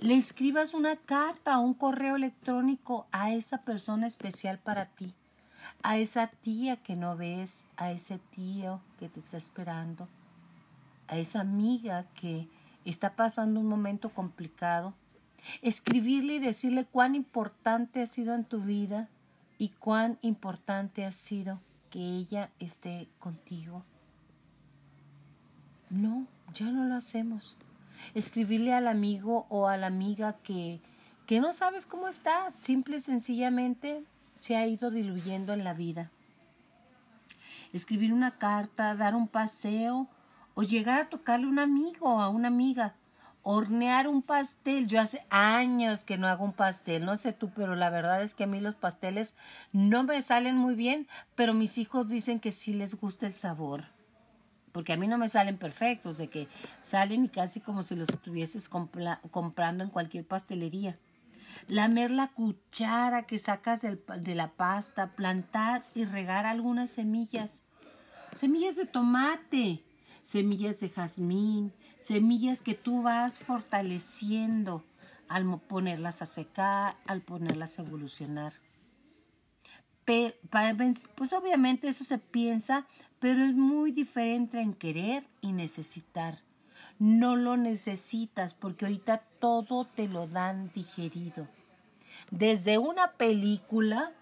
[0.00, 5.14] le escribas una carta o un correo electrónico a esa persona especial para ti,
[5.82, 10.08] a esa tía que no ves, a ese tío que te está esperando,
[11.08, 12.48] a esa amiga que
[12.84, 14.94] está pasando un momento complicado.
[15.62, 19.08] Escribirle y decirle cuán importante ha sido en tu vida
[19.58, 23.84] y cuán importante ha sido que ella esté contigo.
[25.88, 27.56] No, ya no lo hacemos
[28.14, 30.80] escribirle al amigo o a la amiga que,
[31.26, 34.04] que no sabes cómo está, simple y sencillamente
[34.36, 36.10] se ha ido diluyendo en la vida.
[37.72, 40.08] Escribir una carta, dar un paseo
[40.54, 42.94] o llegar a tocarle a un amigo o a una amiga.
[43.42, 44.88] Hornear un pastel.
[44.88, 48.34] Yo hace años que no hago un pastel, no sé tú, pero la verdad es
[48.34, 49.36] que a mí los pasteles
[49.72, 53.96] no me salen muy bien, pero mis hijos dicen que sí les gusta el sabor
[54.76, 56.48] porque a mí no me salen perfectos, de que
[56.82, 60.98] salen y casi como si los estuvieses comprando en cualquier pastelería.
[61.68, 67.62] Lamer la cuchara que sacas de la pasta, plantar y regar algunas semillas.
[68.34, 69.84] Semillas de tomate,
[70.22, 74.84] semillas de jazmín, semillas que tú vas fortaleciendo
[75.28, 78.52] al ponerlas a secar, al ponerlas a evolucionar
[80.06, 82.86] pues obviamente eso se piensa,
[83.18, 86.42] pero es muy diferente en querer y necesitar.
[86.98, 91.46] No lo necesitas porque ahorita todo te lo dan digerido.
[92.32, 94.12] desde una película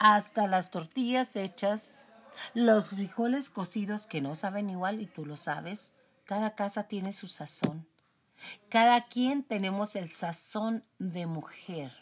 [0.00, 2.04] hasta las tortillas hechas,
[2.52, 5.92] los frijoles cocidos que no saben igual y tú lo sabes.
[6.24, 7.86] Cada casa tiene su sazón.
[8.68, 11.92] Cada quien tenemos el sazón de mujer.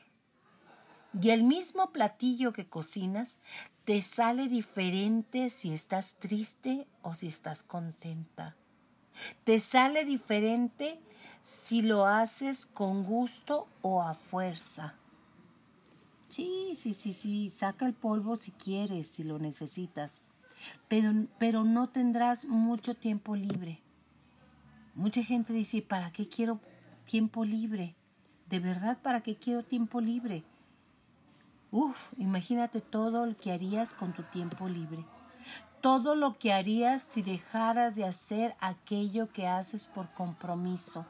[1.21, 3.41] Y el mismo platillo que cocinas
[3.85, 8.57] te sale diferente si estás triste o si estás contenta.
[9.45, 10.99] Te sale diferente
[11.45, 14.95] si lo haces con gusto o a fuerza.
[16.31, 20.23] Sí, sí, sí, sí, saca el polvo si quieres, si lo necesitas,
[20.89, 23.79] pero, pero no tendrás mucho tiempo libre.
[24.95, 26.61] Mucha gente dice, ¿para qué quiero
[27.05, 27.95] tiempo libre?
[28.49, 30.45] ¿De verdad para qué quiero tiempo libre?
[31.71, 35.05] Uf, imagínate todo lo que harías con tu tiempo libre.
[35.83, 41.05] Todo lo que harías si dejaras de hacer aquello que haces por compromiso.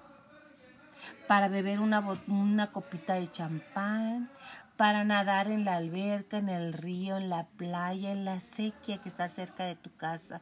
[1.27, 4.31] Para beber una, una copita de champán,
[4.77, 9.09] para nadar en la alberca, en el río, en la playa, en la sequía que
[9.09, 10.41] está cerca de tu casa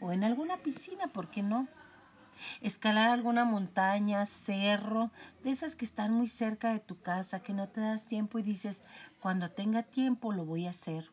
[0.00, 1.68] o en alguna piscina, ¿por qué no?
[2.60, 5.10] escalar alguna montaña, cerro,
[5.42, 8.42] de esas que están muy cerca de tu casa, que no te das tiempo y
[8.42, 8.84] dices,
[9.20, 11.10] cuando tenga tiempo lo voy a hacer.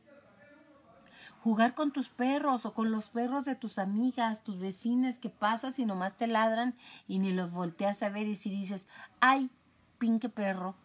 [1.44, 5.80] Jugar con tus perros o con los perros de tus amigas, tus vecinas que pasas
[5.80, 6.76] y nomás te ladran
[7.08, 8.90] y ni los volteas a ver y si dices,
[9.22, 9.50] ay,
[9.98, 10.76] pinque perro,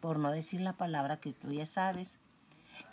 [0.00, 2.18] por no decir la palabra que tú ya sabes.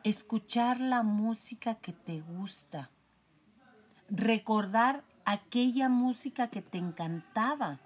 [0.03, 2.89] Escuchar la música que te gusta.
[4.09, 7.79] Recordar aquella música que te encantaba,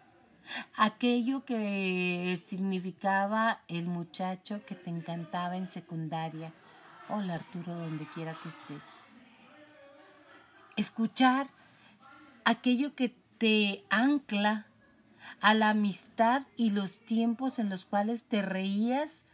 [0.78, 6.54] aquello que significaba el muchacho que te encantaba en secundaria.
[7.08, 9.04] Hola Arturo, donde quiera que estés.
[10.76, 11.48] Escuchar
[12.46, 14.66] aquello que te ancla
[15.40, 19.26] a la amistad y los tiempos en los cuales te reías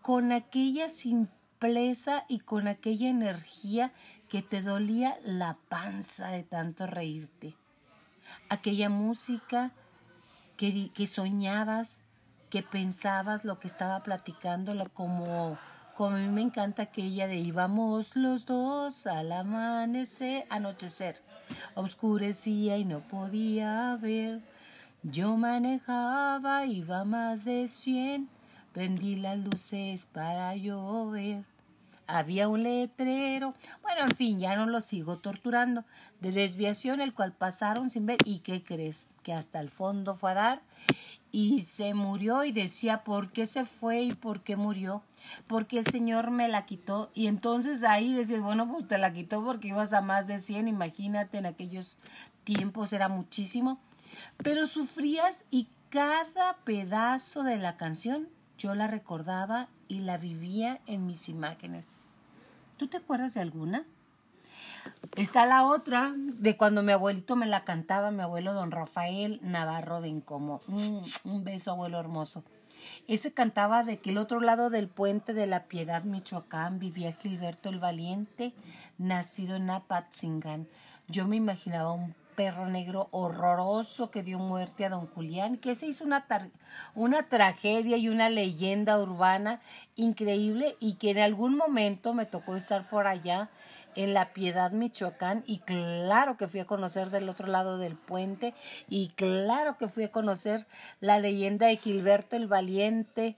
[0.00, 3.92] con aquella simpleza y con aquella energía
[4.30, 7.54] que te dolía la panza de tanto reírte.
[8.48, 9.72] Aquella música
[10.56, 12.00] que, que soñabas,
[12.48, 15.58] que pensabas lo que estaba platicando, como,
[16.06, 21.20] a mí me encanta aquella de íbamos los dos al amanecer, anochecer.
[21.74, 24.40] Oscurecía y no podía ver.
[25.02, 28.28] Yo manejaba, iba más de cien,
[28.72, 31.44] prendí las luces para llover
[32.12, 35.84] había un letrero, bueno, en fin, ya no lo sigo torturando,
[36.20, 39.06] de desviación el cual pasaron sin ver, ¿y qué crees?
[39.22, 40.62] Que hasta el fondo fue a dar
[41.32, 45.02] y se murió y decía, ¿por qué se fue y por qué murió?
[45.46, 49.44] Porque el Señor me la quitó y entonces ahí decías, bueno, pues te la quitó
[49.44, 51.98] porque ibas a más de 100, imagínate, en aquellos
[52.44, 53.78] tiempos era muchísimo,
[54.38, 61.06] pero sufrías y cada pedazo de la canción yo la recordaba y la vivía en
[61.06, 61.98] mis imágenes.
[62.76, 63.84] ¿Tú te acuerdas de alguna?
[65.16, 70.00] Está la otra de cuando mi abuelito me la cantaba, mi abuelo don Rafael Navarro
[70.00, 70.60] Bencomo.
[70.66, 72.44] Mm, un beso, abuelo hermoso.
[73.08, 77.68] Ese cantaba de que el otro lado del puente de la Piedad, Michoacán, vivía Gilberto
[77.68, 78.54] el Valiente,
[78.98, 80.68] nacido en Apatzingán.
[81.08, 85.86] Yo me imaginaba un perro negro horroroso que dio muerte a don Julián, que se
[85.86, 86.26] hizo una,
[86.94, 89.60] una tragedia y una leyenda urbana
[89.96, 93.50] increíble y que en algún momento me tocó estar por allá
[94.02, 98.54] en La Piedad, Michoacán, y claro que fui a conocer del otro lado del puente,
[98.88, 100.66] y claro que fui a conocer
[101.00, 103.36] la leyenda de Gilberto el Valiente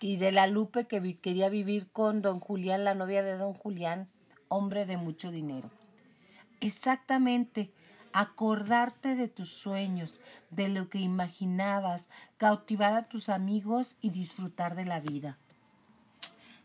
[0.00, 4.08] y de la Lupe que quería vivir con don Julián, la novia de don Julián,
[4.48, 5.68] hombre de mucho dinero.
[6.60, 7.72] Exactamente
[8.12, 14.84] acordarte de tus sueños, de lo que imaginabas, cautivar a tus amigos y disfrutar de
[14.84, 15.38] la vida.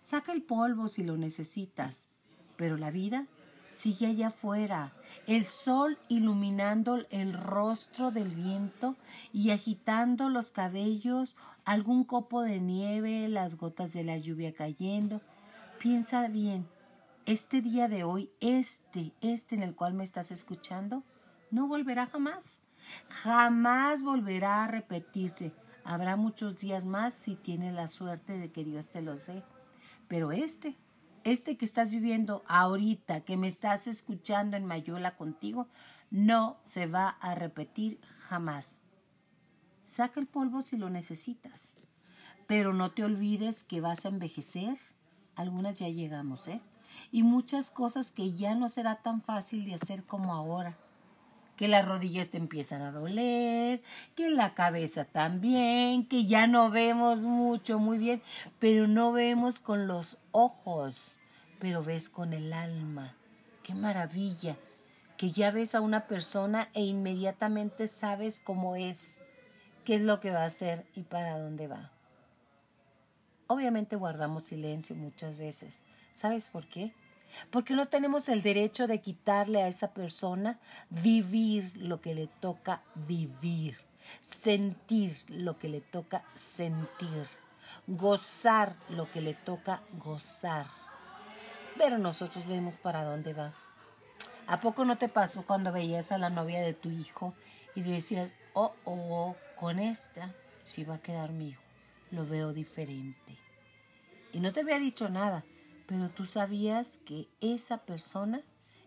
[0.02, 2.10] Saca el polvo si lo necesitas,
[2.56, 3.26] pero la vida
[3.70, 4.94] sigue allá afuera,
[5.28, 8.96] el sol iluminando el rostro del viento
[9.32, 15.22] y agitando los cabellos, algún copo de nieve, las gotas de la lluvia cayendo.
[15.80, 16.68] Piensa bien,
[17.26, 21.04] este día de hoy, este, este en el cual me estás escuchando,
[21.52, 22.62] no volverá jamás.
[23.10, 25.54] Jamás volverá a repetirse.
[25.84, 29.44] Habrá muchos días más si tienes la suerte de que Dios te lo dé.
[30.08, 30.76] Pero este,
[31.24, 35.68] este que estás viviendo ahorita, que me estás escuchando en Mayola contigo,
[36.12, 38.82] no se va a repetir jamás.
[39.84, 41.76] Saca el polvo si lo necesitas.
[42.48, 44.78] Pero no te olvides que vas a envejecer.
[45.36, 46.62] Algunas ya llegamos, ¿eh?
[47.12, 50.78] Y muchas cosas que ya no será tan fácil de hacer como ahora
[51.60, 53.82] que las rodillas te empiezan a doler,
[54.16, 58.22] que la cabeza también, que ya no vemos mucho, muy bien,
[58.60, 61.18] pero no vemos con los ojos,
[61.60, 63.14] pero ves con el alma.
[63.62, 64.56] Qué maravilla,
[65.18, 69.18] que ya ves a una persona e inmediatamente sabes cómo es,
[69.84, 71.92] qué es lo que va a hacer y para dónde va.
[73.48, 75.82] Obviamente guardamos silencio muchas veces.
[76.14, 76.94] ¿Sabes por qué?
[77.50, 80.60] Porque no tenemos el derecho de quitarle a esa persona
[80.90, 83.78] vivir lo que le toca vivir,
[84.20, 87.28] sentir lo que le toca sentir,
[87.88, 90.68] gozar lo que le toca gozar.
[91.78, 93.54] Pero nosotros vemos para dónde va.
[94.48, 97.36] ¿A poco no te pasó cuando veías a la novia de tu hijo
[97.76, 101.62] y decías, oh, oh, con esta sí va a quedar mi hijo?
[102.10, 103.38] Lo veo diferente.
[104.34, 105.46] Y no te había dicho nada,
[105.90, 108.44] pero tú sabías que esa persona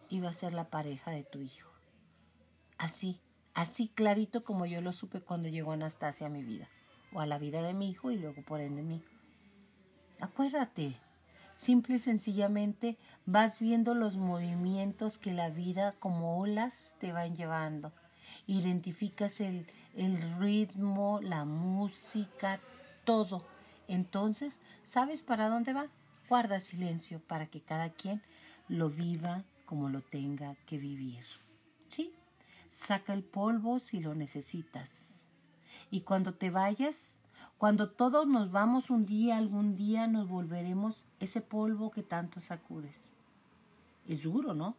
[0.09, 1.69] iba a ser la pareja de tu hijo.
[2.79, 3.21] Así,
[3.55, 6.69] así clarito como yo lo supe cuando llegó Anastasia a mi vida,
[7.13, 9.03] o a la vida de mi hijo y luego por ende mí.
[10.21, 10.97] Acuérdate,
[11.55, 12.97] simple y sencillamente
[13.27, 17.93] vas viendo los movimientos que la vida como olas te van llevando.
[18.47, 22.61] Identificas el, el ritmo, la música,
[23.03, 23.45] todo.
[23.89, 25.89] Entonces, ¿sabes para dónde va?
[26.29, 28.23] Guarda silencio para que cada quien
[28.69, 31.25] lo viva como lo tenga que vivir.
[31.89, 32.13] ¿Sí?
[32.71, 35.27] Saca el polvo si lo necesitas.
[35.91, 37.19] Y cuando te vayas,
[37.59, 43.13] cuando todos nos vamos un día, algún día nos volveremos ese polvo que tanto sacudes.
[44.07, 44.77] Es duro, ¿no?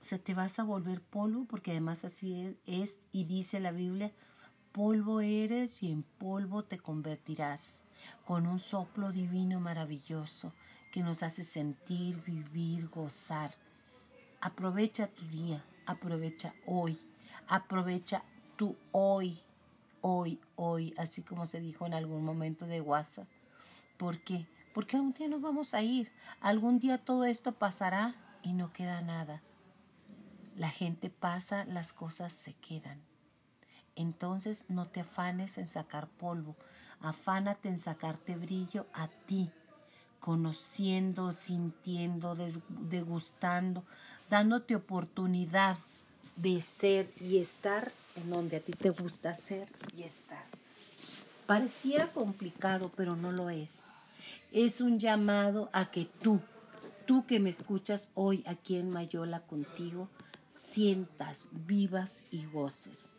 [0.00, 3.72] O sea, te vas a volver polvo porque además así es, es y dice la
[3.72, 4.12] Biblia,
[4.76, 7.82] polvo eres y en polvo te convertirás,
[8.26, 10.52] con un soplo divino maravilloso
[10.92, 13.54] que nos hace sentir, vivir, gozar.
[14.42, 16.98] Aprovecha tu día, aprovecha hoy,
[17.48, 18.22] aprovecha
[18.56, 19.40] tu hoy,
[20.02, 23.28] hoy, hoy, así como se dijo en algún momento de WhatsApp.
[23.96, 24.46] ¿Por qué?
[24.74, 26.12] Porque algún día nos vamos a ir,
[26.42, 29.42] algún día todo esto pasará y no queda nada.
[30.54, 33.15] La gente pasa, las cosas se quedan.
[33.96, 36.54] Entonces no te afanes en sacar polvo,
[37.00, 39.50] afánate en sacarte brillo a ti,
[40.20, 42.36] conociendo, sintiendo,
[42.68, 43.84] degustando,
[44.28, 45.78] dándote oportunidad
[46.36, 50.44] de ser y estar en donde a ti te gusta ser y estar.
[51.46, 53.86] Pareciera complicado, pero no lo es.
[54.52, 56.40] Es un llamado a que tú,
[57.06, 60.08] tú que me escuchas hoy aquí en Mayola contigo,
[60.48, 63.15] sientas, vivas y goces.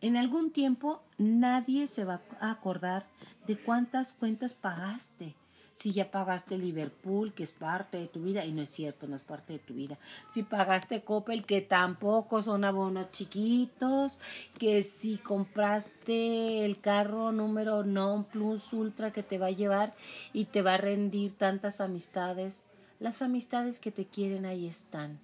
[0.00, 3.06] En algún tiempo nadie se va a acordar
[3.46, 5.34] de cuántas cuentas pagaste.
[5.72, 9.14] Si ya pagaste Liverpool, que es parte de tu vida, y no es cierto, no
[9.14, 9.96] es parte de tu vida.
[10.28, 14.18] Si pagaste Coppel, que tampoco son abonos chiquitos.
[14.58, 19.94] Que si compraste el carro número non plus ultra que te va a llevar
[20.32, 22.66] y te va a rendir tantas amistades.
[22.98, 25.20] Las amistades que te quieren ahí están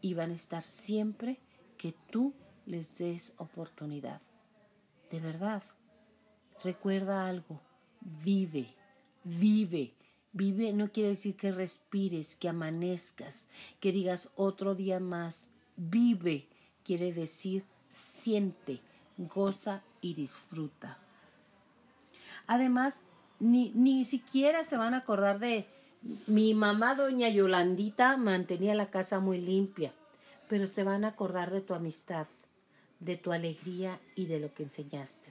[0.00, 1.40] y van a estar siempre
[1.76, 2.32] que tú
[2.70, 4.20] les des oportunidad.
[5.10, 5.62] De verdad,
[6.62, 7.60] recuerda algo,
[8.00, 8.74] vive,
[9.24, 9.94] vive.
[10.32, 13.48] Vive no quiere decir que respires, que amanezcas,
[13.80, 15.50] que digas otro día más.
[15.76, 16.46] Vive
[16.84, 18.80] quiere decir siente,
[19.18, 20.98] goza y disfruta.
[22.46, 23.02] Además,
[23.40, 25.66] ni, ni siquiera se van a acordar de
[26.28, 29.92] mi mamá, doña Yolandita, mantenía la casa muy limpia,
[30.48, 32.26] pero se van a acordar de tu amistad,
[33.00, 35.30] de tu alegría y de lo que enseñaste.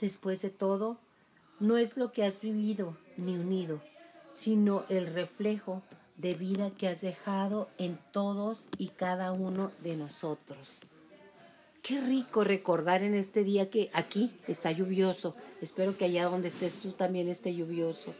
[0.00, 0.98] Después de todo,
[1.58, 3.80] no es lo que has vivido ni unido,
[4.32, 5.82] sino el reflejo
[6.16, 10.80] de vida que has dejado en todos y cada uno de nosotros.
[11.82, 15.36] Qué rico recordar en este día que aquí está lluvioso.
[15.60, 18.12] Espero que allá donde estés tú también esté lluvioso.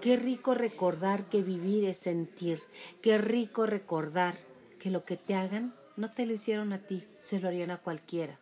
[0.00, 2.62] Qué rico recordar que vivir es sentir.
[3.02, 4.38] Qué rico recordar
[4.78, 7.76] que lo que te hagan no te lo hicieron a ti, se lo harían a
[7.76, 8.34] cualquiera.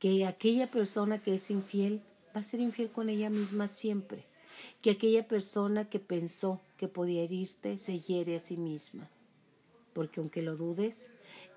[0.00, 2.02] Que aquella persona que es infiel
[2.34, 4.24] va a ser infiel con ella misma siempre.
[4.80, 9.08] Que aquella persona que pensó que podía herirte se hiere a sí misma.
[9.92, 11.10] Porque aunque lo dudes,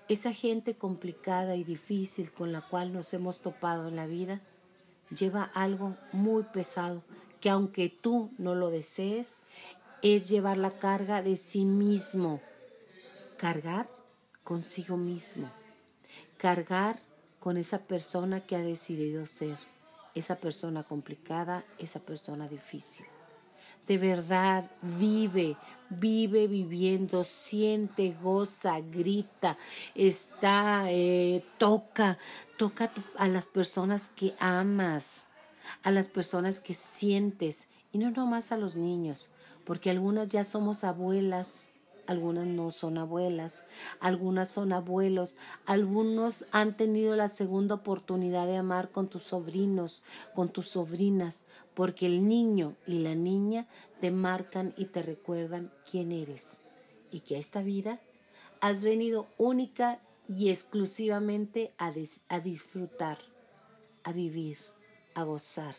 [0.08, 4.40] esa gente complicada y difícil con la cual nos hemos topado en la vida
[5.10, 7.02] lleva algo muy pesado
[7.40, 9.40] que aunque tú no lo desees,
[10.02, 12.40] es llevar la carga de sí mismo.
[13.36, 13.95] Cargar
[14.46, 15.50] consigo mismo,
[16.38, 17.00] cargar
[17.40, 19.58] con esa persona que ha decidido ser,
[20.14, 23.06] esa persona complicada, esa persona difícil.
[23.88, 25.56] De verdad, vive,
[25.90, 29.58] vive viviendo, siente, goza, grita,
[29.96, 32.16] está, eh, toca,
[32.56, 35.26] toca a las personas que amas,
[35.82, 39.30] a las personas que sientes, y no nomás a los niños,
[39.64, 41.70] porque algunas ya somos abuelas
[42.06, 43.64] algunas no son abuelas,
[44.00, 45.36] algunas son abuelos,
[45.66, 50.04] algunos han tenido la segunda oportunidad de amar con tus sobrinos,
[50.34, 51.44] con tus sobrinas,
[51.74, 53.66] porque el niño y la niña
[54.00, 56.62] te marcan y te recuerdan quién eres
[57.10, 58.00] y que a esta vida
[58.60, 61.90] has venido única y exclusivamente a,
[62.40, 63.18] disfrutar,
[64.04, 64.58] a vivir,
[65.14, 65.74] a gozar,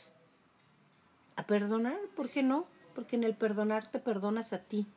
[1.36, 2.66] a perdonar, ¿por qué no?
[2.96, 4.88] Porque en el perdonar te perdonas a ti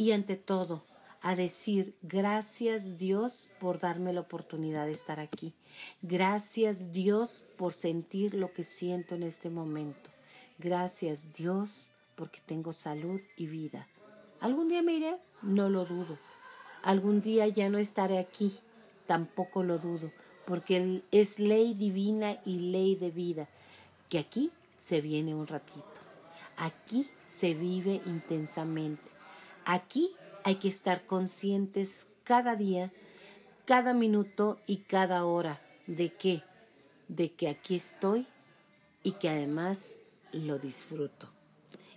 [0.00, 0.82] y ante todo
[1.20, 5.52] a decir gracias Dios por darme la oportunidad de estar aquí.
[6.00, 10.08] Gracias Dios por sentir lo que siento en este momento.
[10.58, 13.88] Gracias Dios porque tengo salud y vida.
[14.40, 15.18] ¿Algún día me iré?
[15.42, 16.18] No lo dudo.
[16.82, 18.54] Algún día ya no estaré aquí.
[19.06, 20.10] Tampoco lo dudo,
[20.46, 23.50] porque es ley divina y ley de vida,
[24.08, 25.84] que aquí se viene un ratito.
[26.56, 29.09] Aquí se vive intensamente
[29.72, 30.10] Aquí
[30.42, 32.90] hay que estar conscientes cada día,
[33.66, 36.42] cada minuto y cada hora de qué,
[37.06, 38.26] de que aquí estoy
[39.04, 39.94] y que además
[40.32, 41.28] lo disfruto.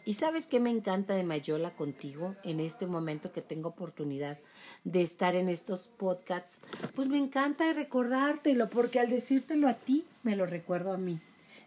[0.06, 4.38] ¿Y sabes qué me encanta de Mayola contigo en este momento que tengo oportunidad
[4.84, 6.62] de estar en estos podcasts?
[6.94, 11.20] Pues me encanta recordártelo porque al decírtelo a ti me lo recuerdo a mí.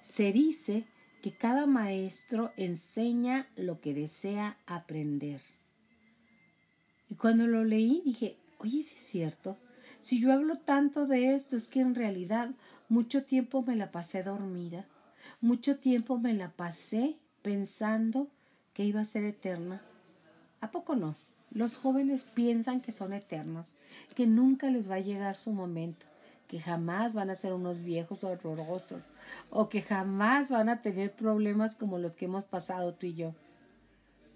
[0.02, 0.84] Se dice
[1.20, 5.55] que cada maestro enseña lo que desea aprender.
[7.08, 9.56] Y cuando lo leí dije, oye, si es cierto.
[10.00, 12.50] Si yo hablo tanto de esto, es que en realidad
[12.88, 14.86] mucho tiempo me la pasé dormida.
[15.40, 18.28] Mucho tiempo me la pasé pensando
[18.74, 19.82] que iba a ser eterna.
[20.60, 21.16] ¿A poco no?
[21.50, 23.72] Los jóvenes piensan que son eternos,
[24.14, 26.04] que nunca les va a llegar su momento,
[26.48, 29.06] que jamás van a ser unos viejos horrorosos
[29.50, 33.34] o que jamás van a tener problemas como los que hemos pasado tú y yo.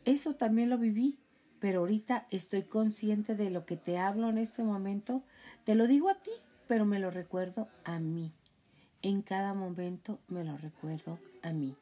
[0.04, 1.18] Eso también lo viví
[1.60, 5.22] pero ahorita estoy consciente de lo que te hablo en este momento.
[5.64, 6.30] Te lo digo a ti,
[6.66, 8.32] pero me lo recuerdo a mí.
[9.02, 11.76] En cada momento me lo recuerdo a mí.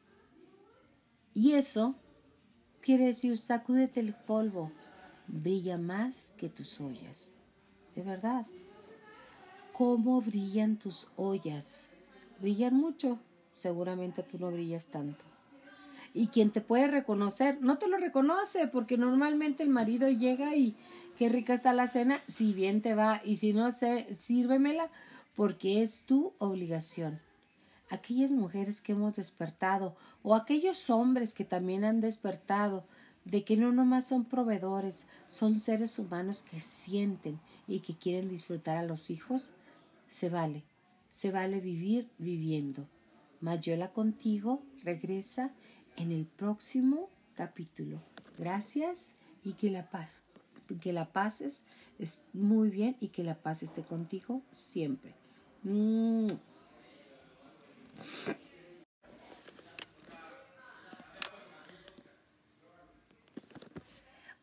[1.33, 1.95] Y eso
[2.81, 4.71] quiere decir, sacúdete el polvo,
[5.27, 7.33] brilla más que tus ollas.
[7.95, 8.45] De verdad.
[9.73, 11.87] ¿Cómo brillan tus ollas?
[12.41, 13.17] Brillan mucho.
[13.55, 15.28] Seguramente tú no brillas tanto
[16.13, 20.75] y quien te puede reconocer no te lo reconoce porque normalmente el marido llega y
[21.17, 24.89] qué rica está la cena, si bien te va y si no sé, sírvemela
[25.35, 27.19] porque es tu obligación.
[27.89, 32.83] Aquellas mujeres que hemos despertado o aquellos hombres que también han despertado
[33.25, 38.77] de que no nomás son proveedores, son seres humanos que sienten y que quieren disfrutar
[38.77, 39.53] a los hijos,
[40.07, 40.63] se vale,
[41.09, 42.87] se vale vivir viviendo.
[43.41, 45.51] Mayola contigo regresa
[45.99, 48.01] en el próximo capítulo.
[48.37, 50.23] Gracias y que la paz,
[50.81, 51.65] que la paz es,
[52.33, 55.13] muy bien y que la paz esté contigo siempre.
[55.63, 56.27] Mm.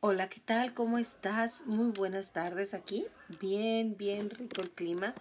[0.00, 0.74] Hola, ¿qué tal?
[0.74, 1.66] ¿Cómo estás?
[1.66, 3.07] Muy buenas tardes aquí.
[3.40, 5.14] Bien, bien rico el clima,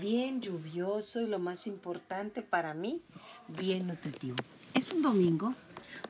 [0.00, 3.02] bien lluvioso y lo más importante para mí,
[3.48, 4.36] bien nutritivo.
[4.74, 5.54] Es un domingo,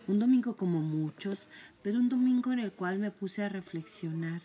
[0.07, 1.51] un domingo como muchos,
[1.82, 4.43] pero un domingo en el cual me puse a reflexionar.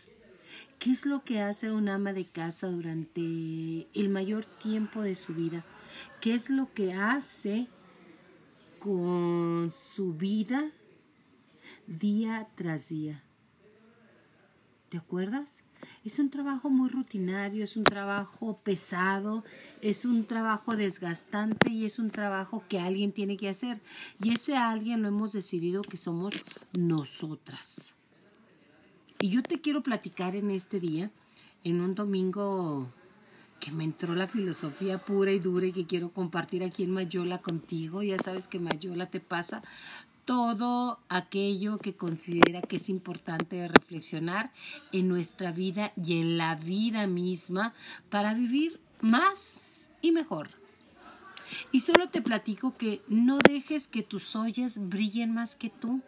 [0.80, 3.22] ¿Qué es lo que hace un ama de casa durante
[3.94, 5.64] el mayor tiempo de su vida?
[6.22, 7.68] ¿Qué es lo que hace
[8.80, 10.72] con su vida
[11.88, 13.24] día tras día?
[14.90, 15.64] ¿Te acuerdas?
[16.04, 19.44] Es un trabajo muy rutinario, es un trabajo pesado,
[19.82, 23.82] es un trabajo desgastante y es un trabajo que alguien tiene que hacer.
[24.22, 26.34] Y ese alguien lo hemos decidido que somos
[26.74, 27.94] nosotras.
[29.20, 31.10] Y yo te quiero platicar en este día,
[31.64, 32.92] en un domingo
[33.60, 37.42] que me entró la filosofía pura y dura y que quiero compartir aquí en Mayola
[37.42, 38.04] contigo.
[38.04, 39.64] Ya sabes que Mayola te pasa
[40.26, 44.52] todo aquello que considera que es importante reflexionar
[44.92, 47.74] en nuestra vida y en la vida misma
[48.10, 50.50] para vivir más y mejor.
[51.72, 56.02] Y solo te platico que no dejes que tus ollas brillen más que tú.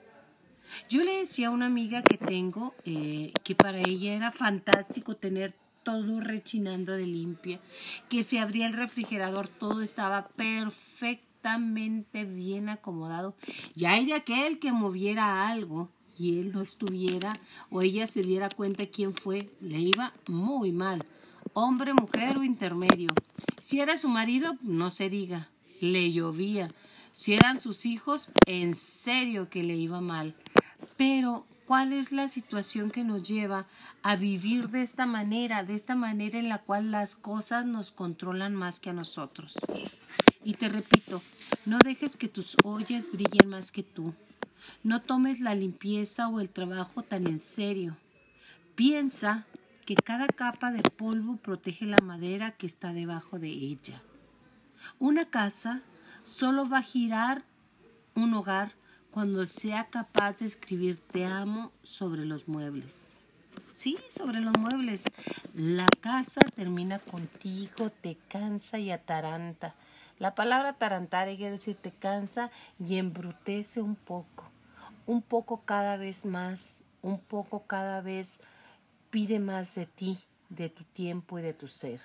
[0.89, 5.53] Yo le decía a una amiga que tengo eh, que para ella era fantástico tener
[5.83, 7.61] todo rechinando de limpia,
[8.09, 13.35] que se abría el refrigerador, todo estaba perfecto bien acomodado.
[13.75, 17.33] Y hay de aquel que moviera algo y él no estuviera
[17.69, 21.05] o ella se diera cuenta quién fue, le iba muy mal.
[21.53, 23.09] Hombre, mujer o intermedio.
[23.61, 26.69] Si era su marido, no se diga, le llovía.
[27.13, 30.35] Si eran sus hijos, en serio que le iba mal.
[30.97, 33.65] Pero, ¿cuál es la situación que nos lleva
[34.03, 38.53] a vivir de esta manera, de esta manera en la cual las cosas nos controlan
[38.53, 39.55] más que a nosotros?
[40.47, 41.21] Y te repito,
[41.65, 44.13] no dejes que tus ollas brillen más que tú.
[44.81, 47.97] No tomes la limpieza o el trabajo tan en serio.
[48.73, 49.45] Piensa
[49.85, 54.01] que cada capa de polvo protege la madera que está debajo de ella.
[54.99, 55.81] Una casa
[56.23, 57.43] solo va a girar
[58.15, 58.71] un hogar
[59.11, 63.25] cuando sea capaz de escribir te amo sobre los muebles.
[63.73, 65.11] Sí, sobre los muebles.
[65.53, 69.75] La casa termina contigo, te cansa y ataranta.
[70.19, 74.47] La palabra atarantar quiere decir te cansa y embrutece un poco
[75.07, 78.41] un poco cada vez más, un poco cada vez
[79.09, 82.01] pide más de ti, de tu tiempo y de tu ser.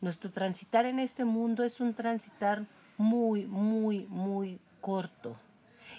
[0.00, 2.64] Nuestro transitar en este mundo es un transitar
[2.96, 5.36] muy, muy, muy corto.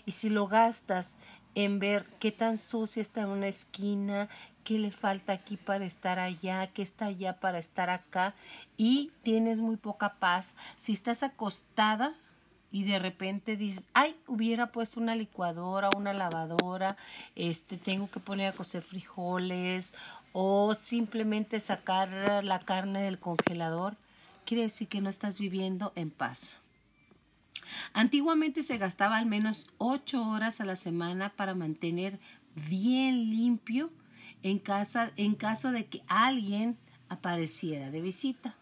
[0.05, 1.17] Y si lo gastas
[1.53, 4.29] en ver qué tan sucia está una esquina,
[4.65, 8.33] qué le falta aquí para estar allá, qué está allá para estar acá,
[8.75, 12.15] y tienes muy poca paz, si estás acostada
[12.71, 16.97] y de repente dices, ay, hubiera puesto una licuadora, una lavadora,
[17.35, 19.93] este, tengo que poner a cocer frijoles
[20.33, 23.95] o simplemente sacar la carne del congelador,
[24.45, 26.57] quiere decir que no estás viviendo en paz.
[27.93, 32.19] Antiguamente se gastaba al menos ocho horas a la semana para mantener
[32.55, 33.91] bien limpio
[34.45, 36.77] en casa en caso de que alguien
[37.09, 38.55] apareciera de visita.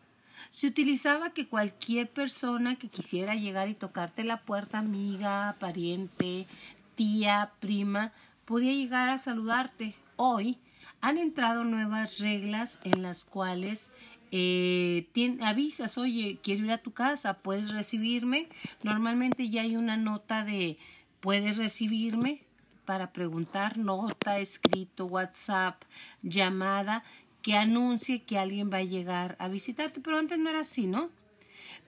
[0.49, 6.47] Se utilizaba que cualquier persona que quisiera llegar y tocarte la puerta, amiga, pariente,
[6.95, 8.13] tía, prima,
[8.45, 9.93] podía llegar a saludarte.
[10.15, 10.57] Hoy
[11.01, 13.91] han entrado nuevas reglas en las cuales
[14.31, 15.09] eh,
[15.41, 18.47] avisas, oye, quiero ir a tu casa, puedes recibirme.
[18.83, 20.77] Normalmente ya hay una nota de
[21.19, 22.42] puedes recibirme
[22.85, 25.81] para preguntar, nota, escrito, WhatsApp,
[26.21, 27.03] llamada
[27.41, 31.09] que anuncie que alguien va a llegar a visitarte, pero antes no era así, ¿no?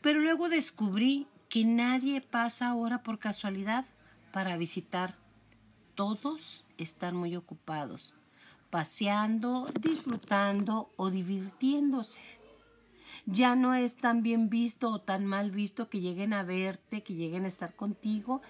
[0.01, 3.85] Pero luego descubrí que nadie pasa ahora por casualidad
[4.31, 5.15] para visitar.
[5.95, 8.15] Todos están muy ocupados,
[8.69, 12.21] paseando, disfrutando o divirtiéndose.
[13.25, 17.15] Ya no es tan bien visto o tan mal visto que lleguen a verte, que
[17.15, 18.41] lleguen a estar contigo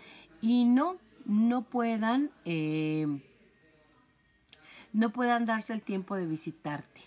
[0.42, 3.22] y no, no puedan eh,
[4.94, 7.02] no puedan darse el tiempo de visitarte.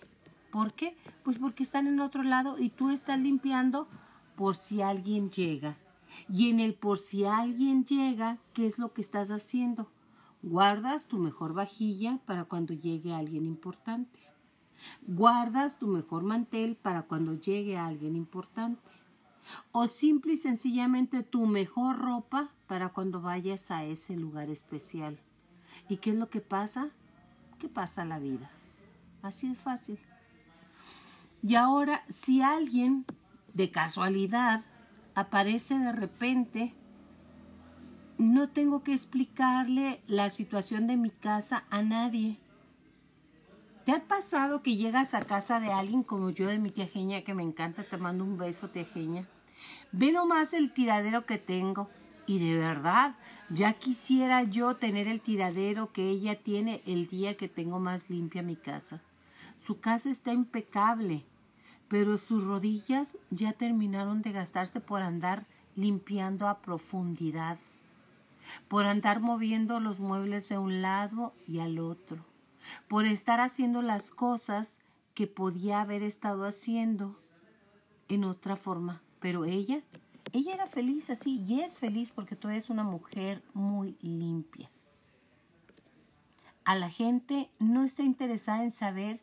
[0.50, 0.96] ¿Por qué?
[1.24, 3.88] Pues porque están en otro lado y tú estás limpiando
[4.36, 5.78] por si alguien llega.
[6.28, 9.90] Y en el por si alguien llega, ¿qué es lo que estás haciendo?
[10.42, 14.18] Guardas tu mejor vajilla para cuando llegue alguien importante.
[15.06, 18.80] Guardas tu mejor mantel para cuando llegue alguien importante.
[19.72, 25.18] O simple y sencillamente tu mejor ropa para cuando vayas a ese lugar especial.
[25.88, 26.90] ¿Y qué es lo que pasa?
[27.58, 28.50] ¿Qué pasa la vida.
[29.22, 29.98] Así de fácil.
[31.42, 33.04] Y ahora, si alguien
[33.54, 34.60] de casualidad
[35.14, 36.74] aparece de repente,
[38.18, 42.38] no tengo que explicarle la situación de mi casa a nadie.
[43.84, 47.24] ¿Te ha pasado que llegas a casa de alguien como yo de mi tía Genia,
[47.24, 49.26] que me encanta, te mando un beso, tía Genia?
[49.92, 51.88] Ve nomás el tiradero que tengo.
[52.26, 53.16] Y de verdad,
[53.48, 58.42] ya quisiera yo tener el tiradero que ella tiene el día que tengo más limpia
[58.42, 59.00] mi casa.
[59.58, 61.24] Su casa está impecable,
[61.88, 67.58] pero sus rodillas ya terminaron de gastarse por andar limpiando a profundidad,
[68.68, 72.24] por andar moviendo los muebles de un lado y al otro,
[72.88, 74.80] por estar haciendo las cosas
[75.14, 77.18] que podía haber estado haciendo
[78.08, 79.00] en otra forma.
[79.20, 79.82] Pero ella
[80.32, 84.70] ella era feliz así y es feliz porque tú eres una mujer muy limpia.
[86.64, 89.22] A la gente no está interesada en saber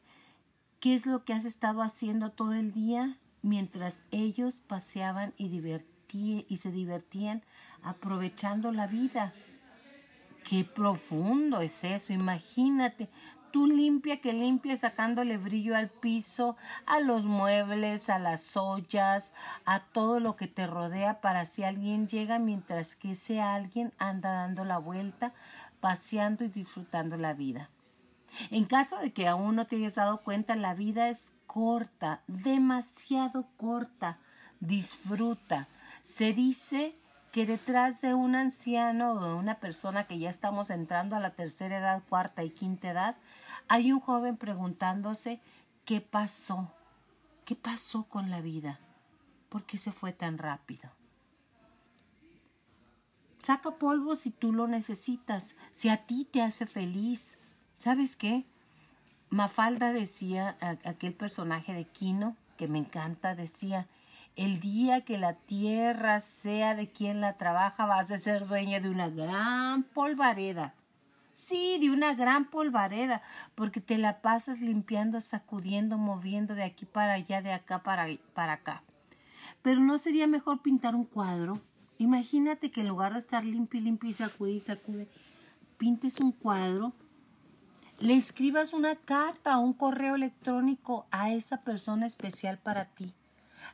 [0.79, 5.61] qué es lo que has estado haciendo todo el día mientras ellos paseaban y,
[6.11, 7.43] y se divertían
[7.83, 9.33] aprovechando la vida.
[10.43, 13.09] Qué profundo es eso, imagínate,
[13.55, 19.33] tú limpia que limpia sacándole brillo al piso, a los muebles, a las ollas,
[19.63, 24.33] a todo lo que te rodea para si alguien llega mientras que ese alguien anda
[24.33, 25.33] dando la vuelta,
[25.79, 27.69] paseando y disfrutando la vida.
[28.51, 33.47] En caso de que aún no te hayas dado cuenta, la vida es corta, demasiado
[33.55, 34.19] corta.
[34.59, 35.69] Disfruta.
[36.01, 36.99] Se dice
[37.36, 41.31] que detrás de un anciano o de una persona que ya estamos entrando a la
[41.31, 43.17] tercera edad, cuarta y quinta edad,
[43.67, 45.41] hay un joven preguntándose
[45.83, 46.71] qué pasó,
[47.43, 48.79] qué pasó con la vida,
[49.49, 50.89] por qué se fue tan rápido.
[53.38, 57.38] Saca polvo si tú lo necesitas, si a ti te hace feliz.
[57.75, 58.45] ¿Sabes qué?
[59.29, 63.89] Mafalda decía, aquel personaje de Quino, que me encanta, decía,
[64.36, 68.89] el día que la tierra sea de quien la trabaja, vas a ser dueña de
[68.89, 70.73] una gran polvareda.
[71.31, 73.21] Sí, de una gran polvareda,
[73.55, 78.53] porque te la pasas limpiando, sacudiendo, moviendo de aquí para allá, de acá para, para
[78.53, 78.83] acá.
[79.61, 81.61] Pero ¿no sería mejor pintar un cuadro?
[81.97, 85.07] Imagínate que en lugar de estar limpio, limpio y sacude y sacude,
[85.77, 86.93] pintes un cuadro,
[87.99, 93.13] le escribas una carta o un correo electrónico a esa persona especial para ti,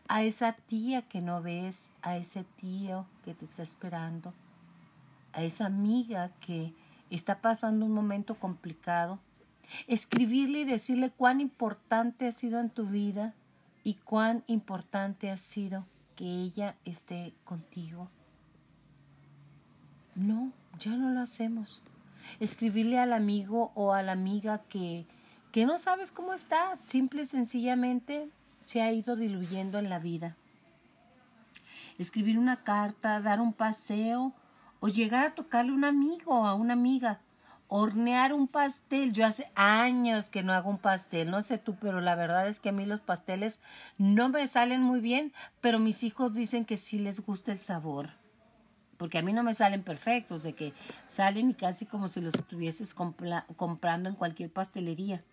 [0.07, 4.33] a esa tía que no ves, a ese tío que te está esperando,
[5.33, 6.73] a esa amiga que
[7.09, 9.19] está pasando un momento complicado.
[9.87, 13.33] Escribirle y decirle cuán importante ha sido en tu vida
[13.83, 15.85] y cuán importante ha sido
[16.15, 18.09] que ella esté contigo.
[20.15, 21.81] No, ya no lo hacemos.
[22.39, 25.05] Escribirle al amigo o a la amiga que,
[25.51, 28.29] que no sabes cómo está, simple y sencillamente
[28.61, 30.37] se ha ido diluyendo en la vida.
[31.97, 34.33] Escribir una carta, dar un paseo
[34.79, 37.21] o llegar a tocarle a un amigo o a una amiga
[37.73, 39.13] hornear un pastel.
[39.13, 42.59] Yo hace años que no hago un pastel, no sé tú, pero la verdad es
[42.59, 43.61] que a mí los pasteles
[43.97, 45.31] no me salen muy bien,
[45.61, 48.09] pero mis hijos dicen que sí les gusta el sabor.
[48.97, 50.73] Porque a mí no me salen perfectos, de que
[51.05, 55.23] salen y casi como si los estuvieses comprando en cualquier pastelería.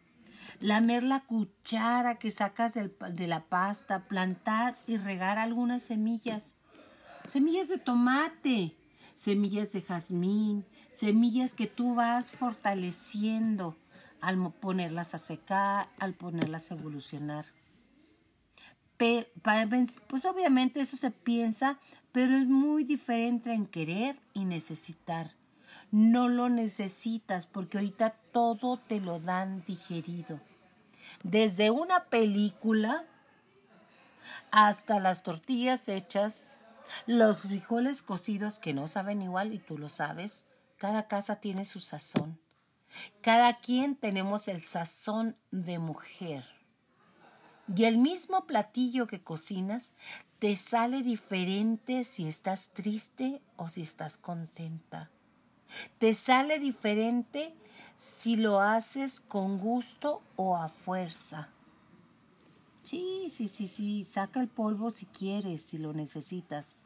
[0.61, 6.55] Lamer la cuchara que sacas de la pasta, plantar y regar algunas semillas.
[7.27, 8.77] Semillas de tomate,
[9.15, 13.77] semillas de jazmín, semillas que tú vas fortaleciendo
[14.21, 17.47] al ponerlas a secar, al ponerlas a evolucionar.
[18.97, 21.79] Pues obviamente eso se piensa,
[22.11, 25.37] pero es muy diferente en querer y necesitar.
[25.93, 30.39] No lo necesitas porque ahorita todo te lo dan digerido.
[31.25, 33.05] Desde una película
[34.53, 36.57] hasta las tortillas hechas,
[37.07, 40.45] los frijoles cocidos que no saben igual y tú lo sabes,
[40.77, 42.39] cada casa tiene su sazón.
[43.23, 46.45] Cada quien tenemos el sazón de mujer.
[47.77, 49.95] Y el mismo platillo que cocinas
[50.39, 55.11] te sale diferente si estás triste o si estás contenta.
[55.99, 57.53] Te sale diferente
[57.99, 61.49] si lo haces con gusto o a fuerza.
[62.85, 66.77] Sí, sí, sí, sí, saca el polvo si quieres, si lo necesitas,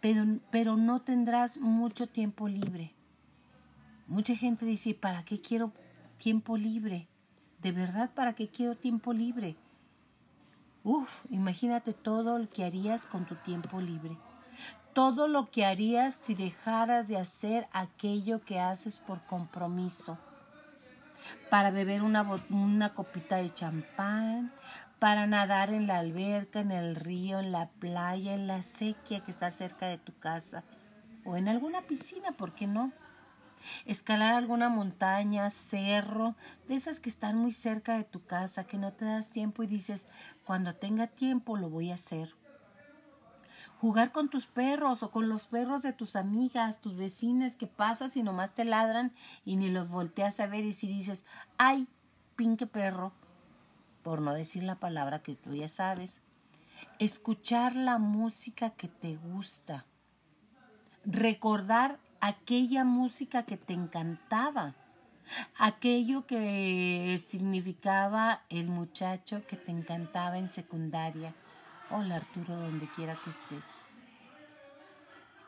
[0.00, 2.94] pero, pero no tendrás mucho tiempo libre.
[4.06, 5.72] Mucha gente dice, ¿para qué quiero
[6.16, 7.06] tiempo libre?
[7.60, 9.56] ¿De verdad para qué quiero tiempo libre?
[10.84, 14.16] Uf, imagínate todo lo que harías con tu tiempo libre.
[14.94, 20.16] Todo lo que harías si dejaras de hacer aquello que haces por compromiso.
[21.50, 24.52] Para beber una, una copita de champán,
[24.98, 29.30] para nadar en la alberca, en el río, en la playa, en la sequía que
[29.30, 30.64] está cerca de tu casa
[31.24, 32.92] o en alguna piscina, ¿por qué no?
[33.84, 36.36] escalar alguna montaña, cerro,
[36.68, 39.66] de esas que están muy cerca de tu casa, que no te das tiempo y
[39.66, 40.08] dices,
[40.44, 42.34] cuando tenga tiempo lo voy a hacer.
[43.80, 48.16] Jugar con tus perros o con los perros de tus amigas, tus vecinas que pasas
[48.16, 49.12] y nomás te ladran
[49.44, 51.26] y ni los volteas a ver y si dices,
[51.58, 51.86] ay,
[52.36, 53.12] pinque perro,
[54.02, 56.20] por no decir la palabra que tú ya sabes.
[56.98, 59.84] Escuchar la música que te gusta.
[61.04, 64.74] Recordar aquella música que te encantaba,
[65.58, 71.34] aquello que significaba el muchacho que te encantaba en secundaria.
[71.88, 73.84] Hola Arturo, donde quiera que estés.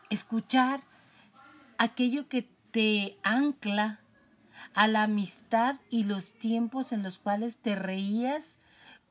[0.09, 0.83] Escuchar
[1.79, 3.99] aquello que te ancla
[4.73, 8.59] a la amistad y los tiempos en los cuales te reías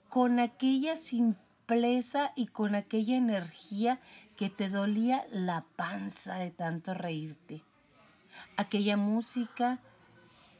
[0.07, 3.99] con aquella simpleza y con aquella energía
[4.38, 7.61] que te dolía la panza de tanto reírte.
[8.55, 9.80] Aquella música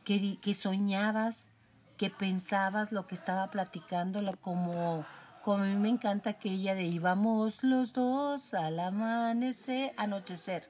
[0.04, 1.48] que, que soñabas,
[1.96, 5.06] que pensabas lo que estaba platicando, como,
[5.48, 10.68] como a mí me encanta aquella de íbamos los dos al amanecer, anochecer.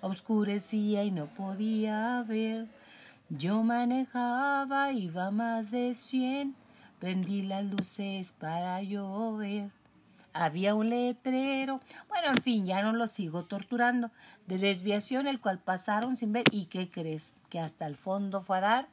[0.00, 2.66] Oscurecía y no podía ver.
[3.28, 6.56] Yo manejaba, iba más de cien.
[6.98, 9.70] Prendí las luces para llover
[10.38, 11.80] había un letrero.
[12.08, 14.10] Bueno, en fin, ya no lo sigo torturando.
[14.46, 16.44] De desviación, el cual pasaron sin ver.
[16.50, 17.34] ¿Y qué crees?
[17.48, 18.88] Que hasta el fondo fue a dar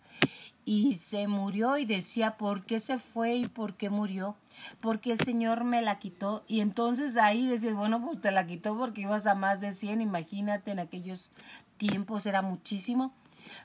[0.66, 4.36] y se murió y decía, ¿por qué se fue y por qué murió?
[4.80, 6.44] Porque el Señor me la quitó.
[6.48, 10.02] Y entonces ahí decía, bueno, pues te la quitó porque ibas a más de 100,
[10.02, 11.32] imagínate, en aquellos
[11.78, 13.14] tiempos era muchísimo.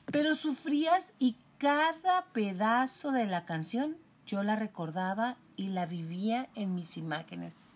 [0.06, 6.74] Pero sufrías y cada pedazo de la canción yo la recordaba y la vivía en
[6.74, 7.66] mis imágenes.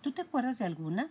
[0.00, 1.10] ¿Tú te acuerdas de alguna?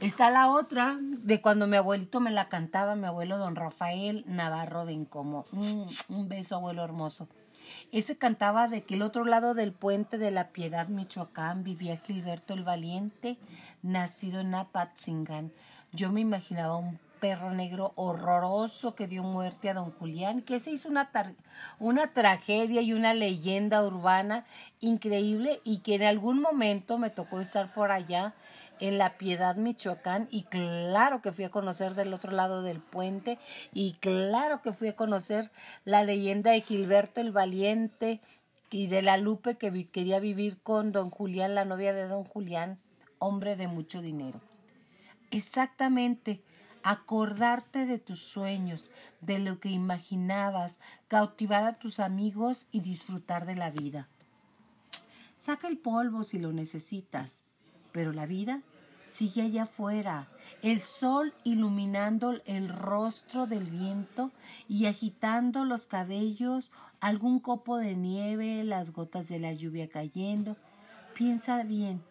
[0.00, 4.84] Está la otra de cuando mi abuelito me la cantaba, mi abuelo don Rafael Navarro
[4.84, 5.46] Bencomo.
[5.52, 7.28] Mm, un beso, abuelo hermoso.
[7.92, 12.54] Ese cantaba de que el otro lado del puente de la Piedad, Michoacán, vivía Gilberto
[12.54, 13.38] el Valiente,
[13.82, 15.52] nacido en Apatzingán.
[15.92, 20.72] Yo me imaginaba un perro negro horroroso que dio muerte a don Julián, que se
[20.72, 21.10] hizo una,
[21.78, 24.44] una tragedia y una leyenda urbana
[24.80, 28.34] increíble y que en algún momento me tocó estar por allá
[28.80, 33.38] en La Piedad, Michoacán, y claro que fui a conocer del otro lado del puente,
[33.72, 35.50] y claro que fui a conocer
[35.84, 38.20] la leyenda de Gilberto el Valiente
[38.70, 42.80] y de la Lupe que quería vivir con don Julián, la novia de don Julián,
[43.20, 44.40] hombre de mucho dinero.
[45.30, 46.42] Exactamente,
[46.82, 53.54] acordarte de tus sueños, de lo que imaginabas, cautivar a tus amigos y disfrutar de
[53.54, 54.08] la vida.
[55.36, 57.43] Saca el polvo si lo necesitas,
[57.94, 58.60] pero la vida
[59.06, 60.28] sigue allá afuera,
[60.62, 64.32] el sol iluminando el rostro del viento
[64.66, 70.56] y agitando los cabellos, algún copo de nieve, las gotas de la lluvia cayendo.
[71.14, 72.02] Piensa bien,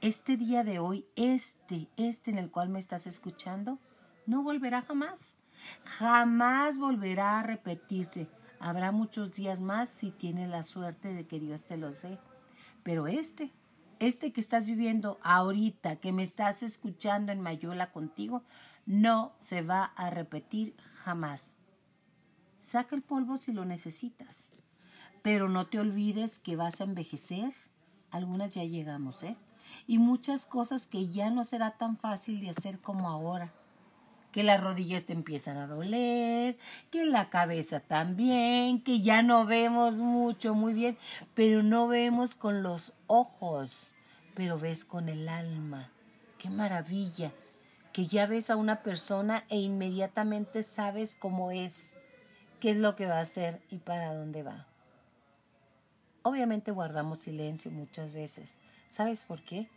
[0.00, 3.80] este día de hoy, este, este en el cual me estás escuchando,
[4.26, 5.38] no volverá jamás.
[5.84, 8.28] Jamás volverá a repetirse.
[8.60, 12.20] Habrá muchos días más si tienes la suerte de que Dios te lo dé.
[12.84, 13.50] Pero este,
[13.98, 18.42] este que estás viviendo ahorita, que me estás escuchando en Mayola contigo,
[18.86, 21.58] no se va a repetir jamás.
[22.58, 24.52] Saca el polvo si lo necesitas.
[25.22, 27.52] Pero no te olvides que vas a envejecer.
[28.10, 29.36] Algunas ya llegamos, ¿eh?
[29.86, 33.52] Y muchas cosas que ya no será tan fácil de hacer como ahora
[34.34, 36.58] que las rodillas te empiezan a doler,
[36.90, 40.98] que la cabeza también, que ya no vemos mucho, muy bien,
[41.34, 43.92] pero no vemos con los ojos,
[44.34, 45.92] pero ves con el alma.
[46.36, 47.30] Qué maravilla,
[47.92, 51.94] que ya ves a una persona e inmediatamente sabes cómo es,
[52.58, 54.66] qué es lo que va a hacer y para dónde va.
[56.22, 58.58] Obviamente guardamos silencio muchas veces.
[58.88, 59.70] ¿Sabes por qué?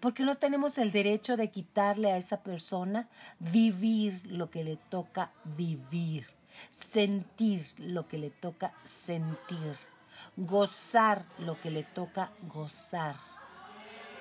[0.00, 3.08] Porque no tenemos el derecho de quitarle a esa persona
[3.38, 6.26] vivir lo que le toca vivir,
[6.70, 9.76] sentir lo que le toca sentir,
[10.36, 13.16] gozar lo que le toca gozar.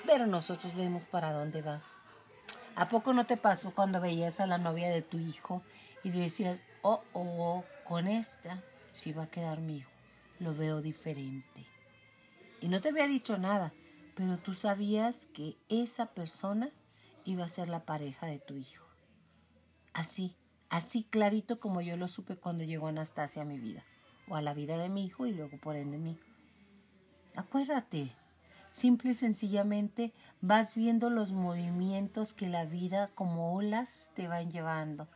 [0.06, 1.82] Pero nosotros vemos para dónde va.
[2.76, 5.64] ¿A poco no te pasó cuando veías a la novia de tu hijo
[6.04, 9.90] y decías, oh, oh, con esta sí va a quedar mi hijo,
[10.40, 11.66] lo veo diferente?
[12.62, 13.74] Y no te había dicho nada,
[14.18, 16.72] pero tú sabías que esa persona
[17.24, 18.84] iba a ser la pareja de tu hijo.
[19.94, 20.36] Así,
[20.70, 23.84] así clarito como yo lo supe cuando llegó Anastasia a mi vida,
[24.28, 26.18] o a la vida de mi hijo y luego por ende mí.
[27.36, 28.12] Acuérdate,
[28.70, 35.08] simple y sencillamente vas viendo los movimientos que la vida como olas te van llevando.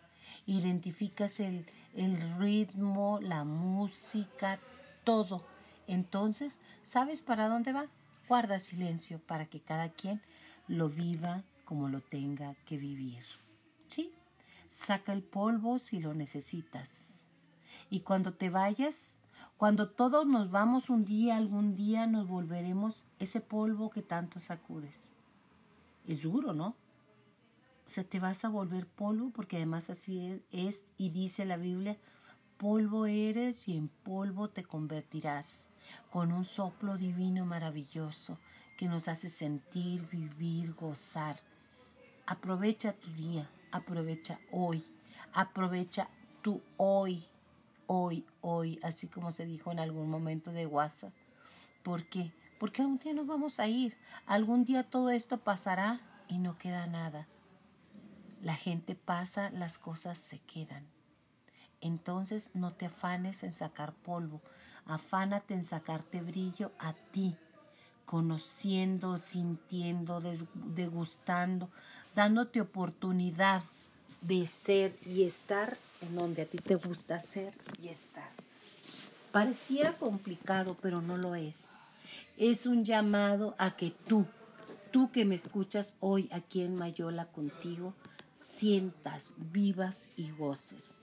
[0.45, 4.59] Identificas el, el ritmo, la música,
[5.03, 5.43] todo.
[5.87, 7.87] Entonces, ¿sabes para dónde va?
[8.27, 10.21] Guarda silencio para que cada quien
[10.67, 13.23] lo viva como lo tenga que vivir.
[13.87, 14.13] ¿Sí?
[14.69, 17.25] Saca el polvo si lo necesitas.
[17.89, 19.19] Y cuando te vayas,
[19.57, 25.11] cuando todos nos vamos un día, algún día nos volveremos ese polvo que tanto sacudes.
[26.07, 26.75] Es duro, ¿no?
[27.85, 31.57] O sea, te vas a volver polvo porque además así es, es y dice la
[31.57, 31.97] Biblia,
[32.61, 35.69] polvo eres y en polvo te convertirás,
[36.11, 38.37] con un soplo divino maravilloso
[38.77, 41.39] que nos hace sentir, vivir, gozar.
[42.27, 44.85] Aprovecha tu día, aprovecha hoy,
[45.33, 46.07] aprovecha
[46.43, 47.25] tu hoy,
[47.87, 51.13] hoy, hoy, así como se dijo en algún momento de WhatsApp.
[51.81, 52.31] ¿Por qué?
[52.59, 53.97] Porque algún día nos vamos a ir,
[54.27, 57.27] algún día todo esto pasará y no queda nada.
[58.39, 61.00] La gente pasa, las cosas se quedan.
[61.81, 64.41] Entonces no te afanes en sacar polvo,
[64.85, 67.35] afánate en sacarte brillo a ti,
[68.05, 70.21] conociendo, sintiendo,
[70.53, 71.69] degustando,
[72.15, 73.63] dándote oportunidad
[74.21, 78.29] de ser y estar en donde a ti te gusta ser y estar.
[79.31, 81.71] Pareciera complicado, pero no lo es.
[82.37, 84.25] Es un llamado a que tú,
[84.91, 87.93] tú que me escuchas hoy aquí en Mayola contigo,
[88.33, 90.99] sientas, vivas y goces.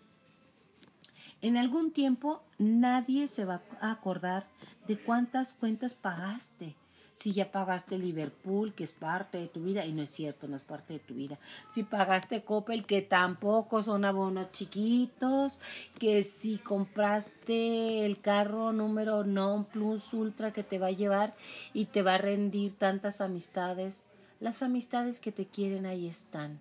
[1.41, 4.47] En algún tiempo nadie se va a acordar
[4.89, 6.75] de cuántas cuentas pagaste.
[7.15, 10.57] Si ya pagaste Liverpool, que es parte de tu vida, y no es cierto, no
[10.57, 11.37] es parte de tu vida.
[11.69, 15.61] Si pagaste Coppel, que tampoco son abonos chiquitos.
[15.99, 21.35] Que si compraste el carro número non plus ultra que te va a llevar
[21.75, 24.07] y te va a rendir tantas amistades.
[24.39, 26.61] Las amistades que te quieren ahí están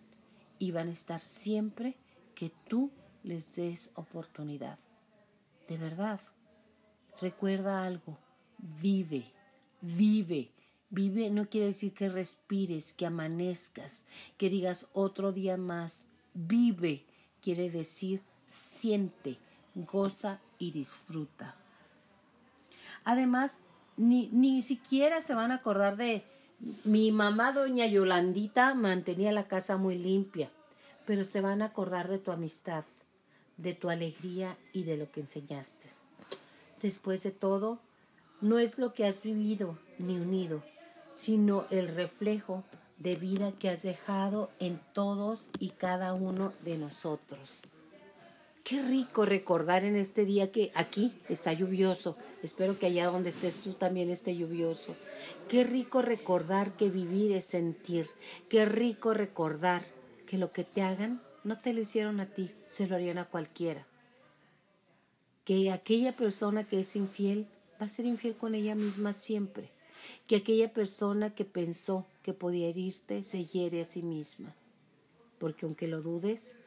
[0.57, 1.97] y van a estar siempre
[2.33, 2.89] que tú
[3.27, 4.79] les des oportunidad.
[5.67, 6.19] De verdad,
[7.21, 8.17] recuerda algo,
[8.81, 9.31] vive,
[9.81, 10.51] vive.
[10.89, 14.05] Vive no quiere decir que respires, que amanezcas,
[14.37, 16.07] que digas otro día más.
[16.33, 17.05] Vive
[17.41, 19.37] quiere decir siente,
[19.75, 21.55] goza y disfruta.
[23.03, 23.59] Además,
[23.97, 26.23] ni, ni siquiera se van a acordar de
[26.85, 30.49] mi mamá, doña Yolandita, mantenía la casa muy limpia,
[31.05, 32.85] pero se van a acordar de tu amistad,
[33.57, 35.87] de tu alegría y de lo que enseñaste.
[36.81, 37.79] Después de todo,
[38.41, 40.63] no es lo que has vivido ni unido,
[41.15, 42.63] sino el reflejo
[42.99, 47.63] de vida que has dejado en todos y cada uno de nosotros.
[48.63, 52.17] Qué rico recordar en este día que aquí está lluvioso.
[52.43, 54.93] Espero que allá donde estés tú también esté lluvioso.
[55.47, 58.09] Qué rico recordar que vivir es sentir.
[58.49, 59.85] Qué rico recordar
[60.25, 63.23] que lo que te hagan no te lo hicieron a ti, se lo harían a
[63.23, 63.81] cualquiera.
[65.45, 67.47] Que aquella persona que es infiel
[67.81, 69.69] va a ser infiel con ella misma siempre.
[70.27, 74.53] Que aquella persona que pensó que podía herirte se hiere a sí misma.
[75.39, 76.57] Porque aunque lo dudes,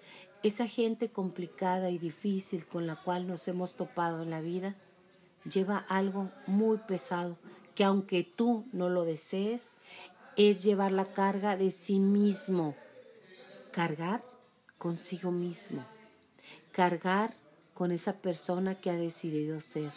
[0.43, 4.77] esa gente complicada y difícil con la cual nos hemos topado en la vida
[5.45, 7.37] lleva algo muy pesado
[7.75, 9.75] que aunque tú no lo desees,
[10.39, 12.75] es llevar la carga de sí mismo.
[13.73, 14.30] Cargar
[14.81, 15.85] consigo mismo.
[16.73, 17.37] Cargar
[17.75, 19.93] con esa persona que ha decidido ser.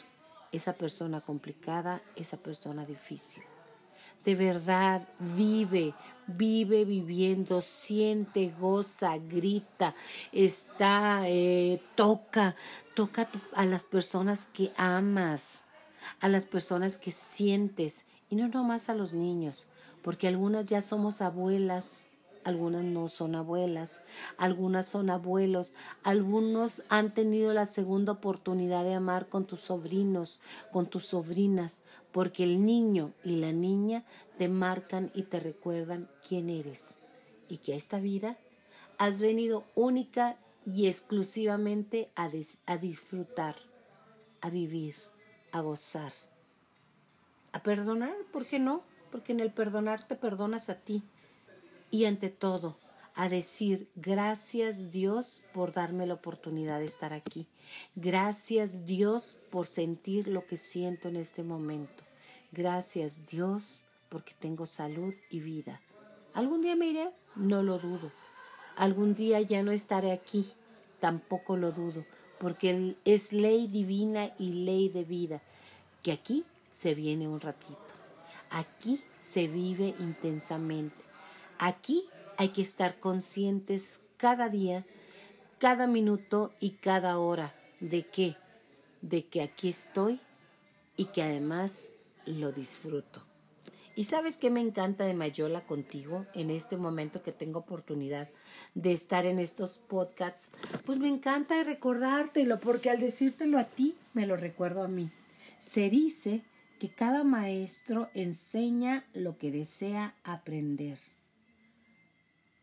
[0.52, 3.44] Esa persona complicada, esa persona difícil
[4.24, 5.94] de verdad vive,
[6.28, 9.96] vive viviendo, siente, goza, grita,
[10.32, 12.56] está, eh, toca,
[12.96, 15.66] toca a las personas que amas,
[16.22, 19.68] a las personas que sientes, y no nomás a los niños,
[20.02, 22.08] porque algunas ya somos abuelas
[22.44, 24.02] algunas no son abuelas,
[24.38, 25.74] algunas son abuelos,
[26.04, 30.42] algunos han tenido la segunda oportunidad de amar con tus sobrinos,
[30.72, 34.04] con tus sobrinas, porque el niño y la niña
[34.38, 37.00] te marcan y te recuerdan quién eres.
[37.50, 38.38] Y que a esta vida
[38.98, 42.30] has venido única y exclusivamente a,
[42.78, 43.56] disfrutar,
[44.42, 44.96] a vivir,
[45.52, 46.14] a gozar,
[47.52, 48.84] a perdonar, ¿por qué no?
[49.12, 51.04] Porque en el perdonar te perdonas a ti
[51.94, 52.76] y ante todo
[53.14, 57.46] a decir gracias Dios por darme la oportunidad de estar aquí.
[57.94, 62.04] Gracias Dios por sentir lo que siento en este momento.
[62.52, 65.82] Gracias Dios porque tengo salud y vida.
[66.34, 67.12] ¿Algún día me iré?
[67.36, 68.12] No lo dudo.
[68.76, 70.48] Algún día ya no estaré aquí.
[71.00, 72.08] Tampoco lo dudo,
[72.40, 75.44] porque es ley divina y ley de vida,
[76.02, 77.78] que aquí se viene un ratito.
[78.50, 81.03] Aquí se vive intensamente
[81.66, 82.04] Aquí
[82.36, 84.86] hay que estar conscientes cada día,
[85.60, 88.36] cada minuto y cada hora de qué,
[89.02, 90.20] de que aquí estoy
[90.98, 91.92] y que además
[92.26, 93.22] lo disfruto.
[93.96, 98.28] ¿Y sabes qué me encanta de Mayola contigo en este momento que tengo oportunidad
[98.76, 100.52] de estar en estos podcasts?
[100.86, 105.12] Pues me encanta recordártelo porque al decírtelo a ti me lo recuerdo a mí.
[105.60, 106.42] Se dice
[106.78, 111.13] que cada maestro enseña lo que desea aprender.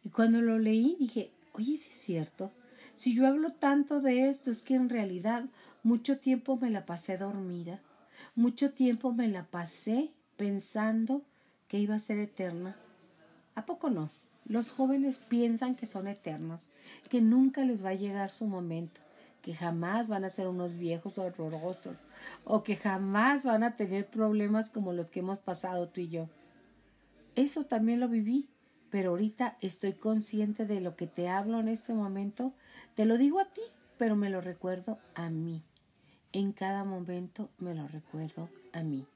[0.04, 2.50] Y cuando lo leí dije, oye, si es cierto.
[2.94, 5.44] Si yo hablo tanto de esto, es que en realidad
[5.82, 7.80] mucho tiempo me la pasé dormida.
[8.34, 11.22] Mucho tiempo me la pasé pensando
[11.68, 12.76] que iba a ser eterna.
[13.54, 14.10] ¿A poco no?
[14.46, 16.68] Los jóvenes piensan que son eternos,
[17.08, 19.00] que nunca les va a llegar su momento,
[19.42, 21.98] que jamás van a ser unos viejos horrorosos
[22.44, 26.28] o que jamás van a tener problemas como los que hemos pasado tú y yo.
[27.36, 28.48] Eso también lo viví
[28.90, 32.52] pero ahorita estoy consciente de lo que te hablo en este momento.
[32.94, 33.62] Te lo digo a ti,
[33.98, 35.62] pero me lo recuerdo a mí.
[36.32, 39.06] En cada momento me lo recuerdo a mí.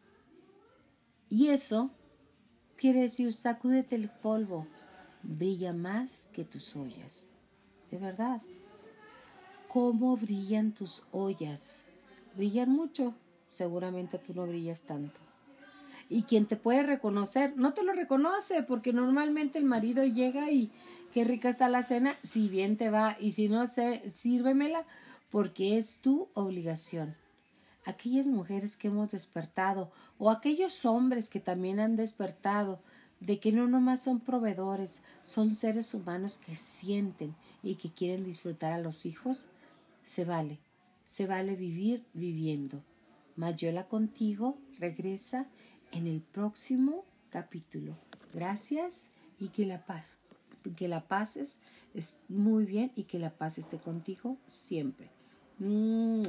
[1.28, 1.90] Y eso
[2.76, 4.66] quiere decir, sacúdete el polvo,
[5.22, 7.30] brilla más que tus ollas.
[7.90, 8.40] De verdad.
[9.68, 11.84] ¿Cómo brillan tus ollas?
[12.36, 13.14] Brillan mucho,
[13.50, 15.23] seguramente tú no brillas tanto.
[16.08, 20.70] Y quien te puede reconocer no te lo reconoce porque normalmente el marido llega y
[21.12, 24.84] qué rica está la cena, si bien te va y si no sé, sírvemela
[25.30, 27.14] porque es tu obligación.
[27.86, 32.80] Aquellas mujeres que hemos despertado o aquellos hombres que también han despertado
[33.20, 38.72] de que no nomás son proveedores, son seres humanos que sienten y que quieren disfrutar
[38.72, 39.48] a los hijos,
[40.02, 40.58] se vale,
[41.04, 42.82] se vale vivir viviendo.
[43.36, 45.46] Mayola contigo regresa
[45.94, 47.96] en el próximo capítulo.
[48.32, 50.18] Gracias y que la paz,
[50.76, 51.36] que la paz
[51.94, 55.08] es muy bien y que la paz esté contigo siempre.
[55.58, 56.24] Mm.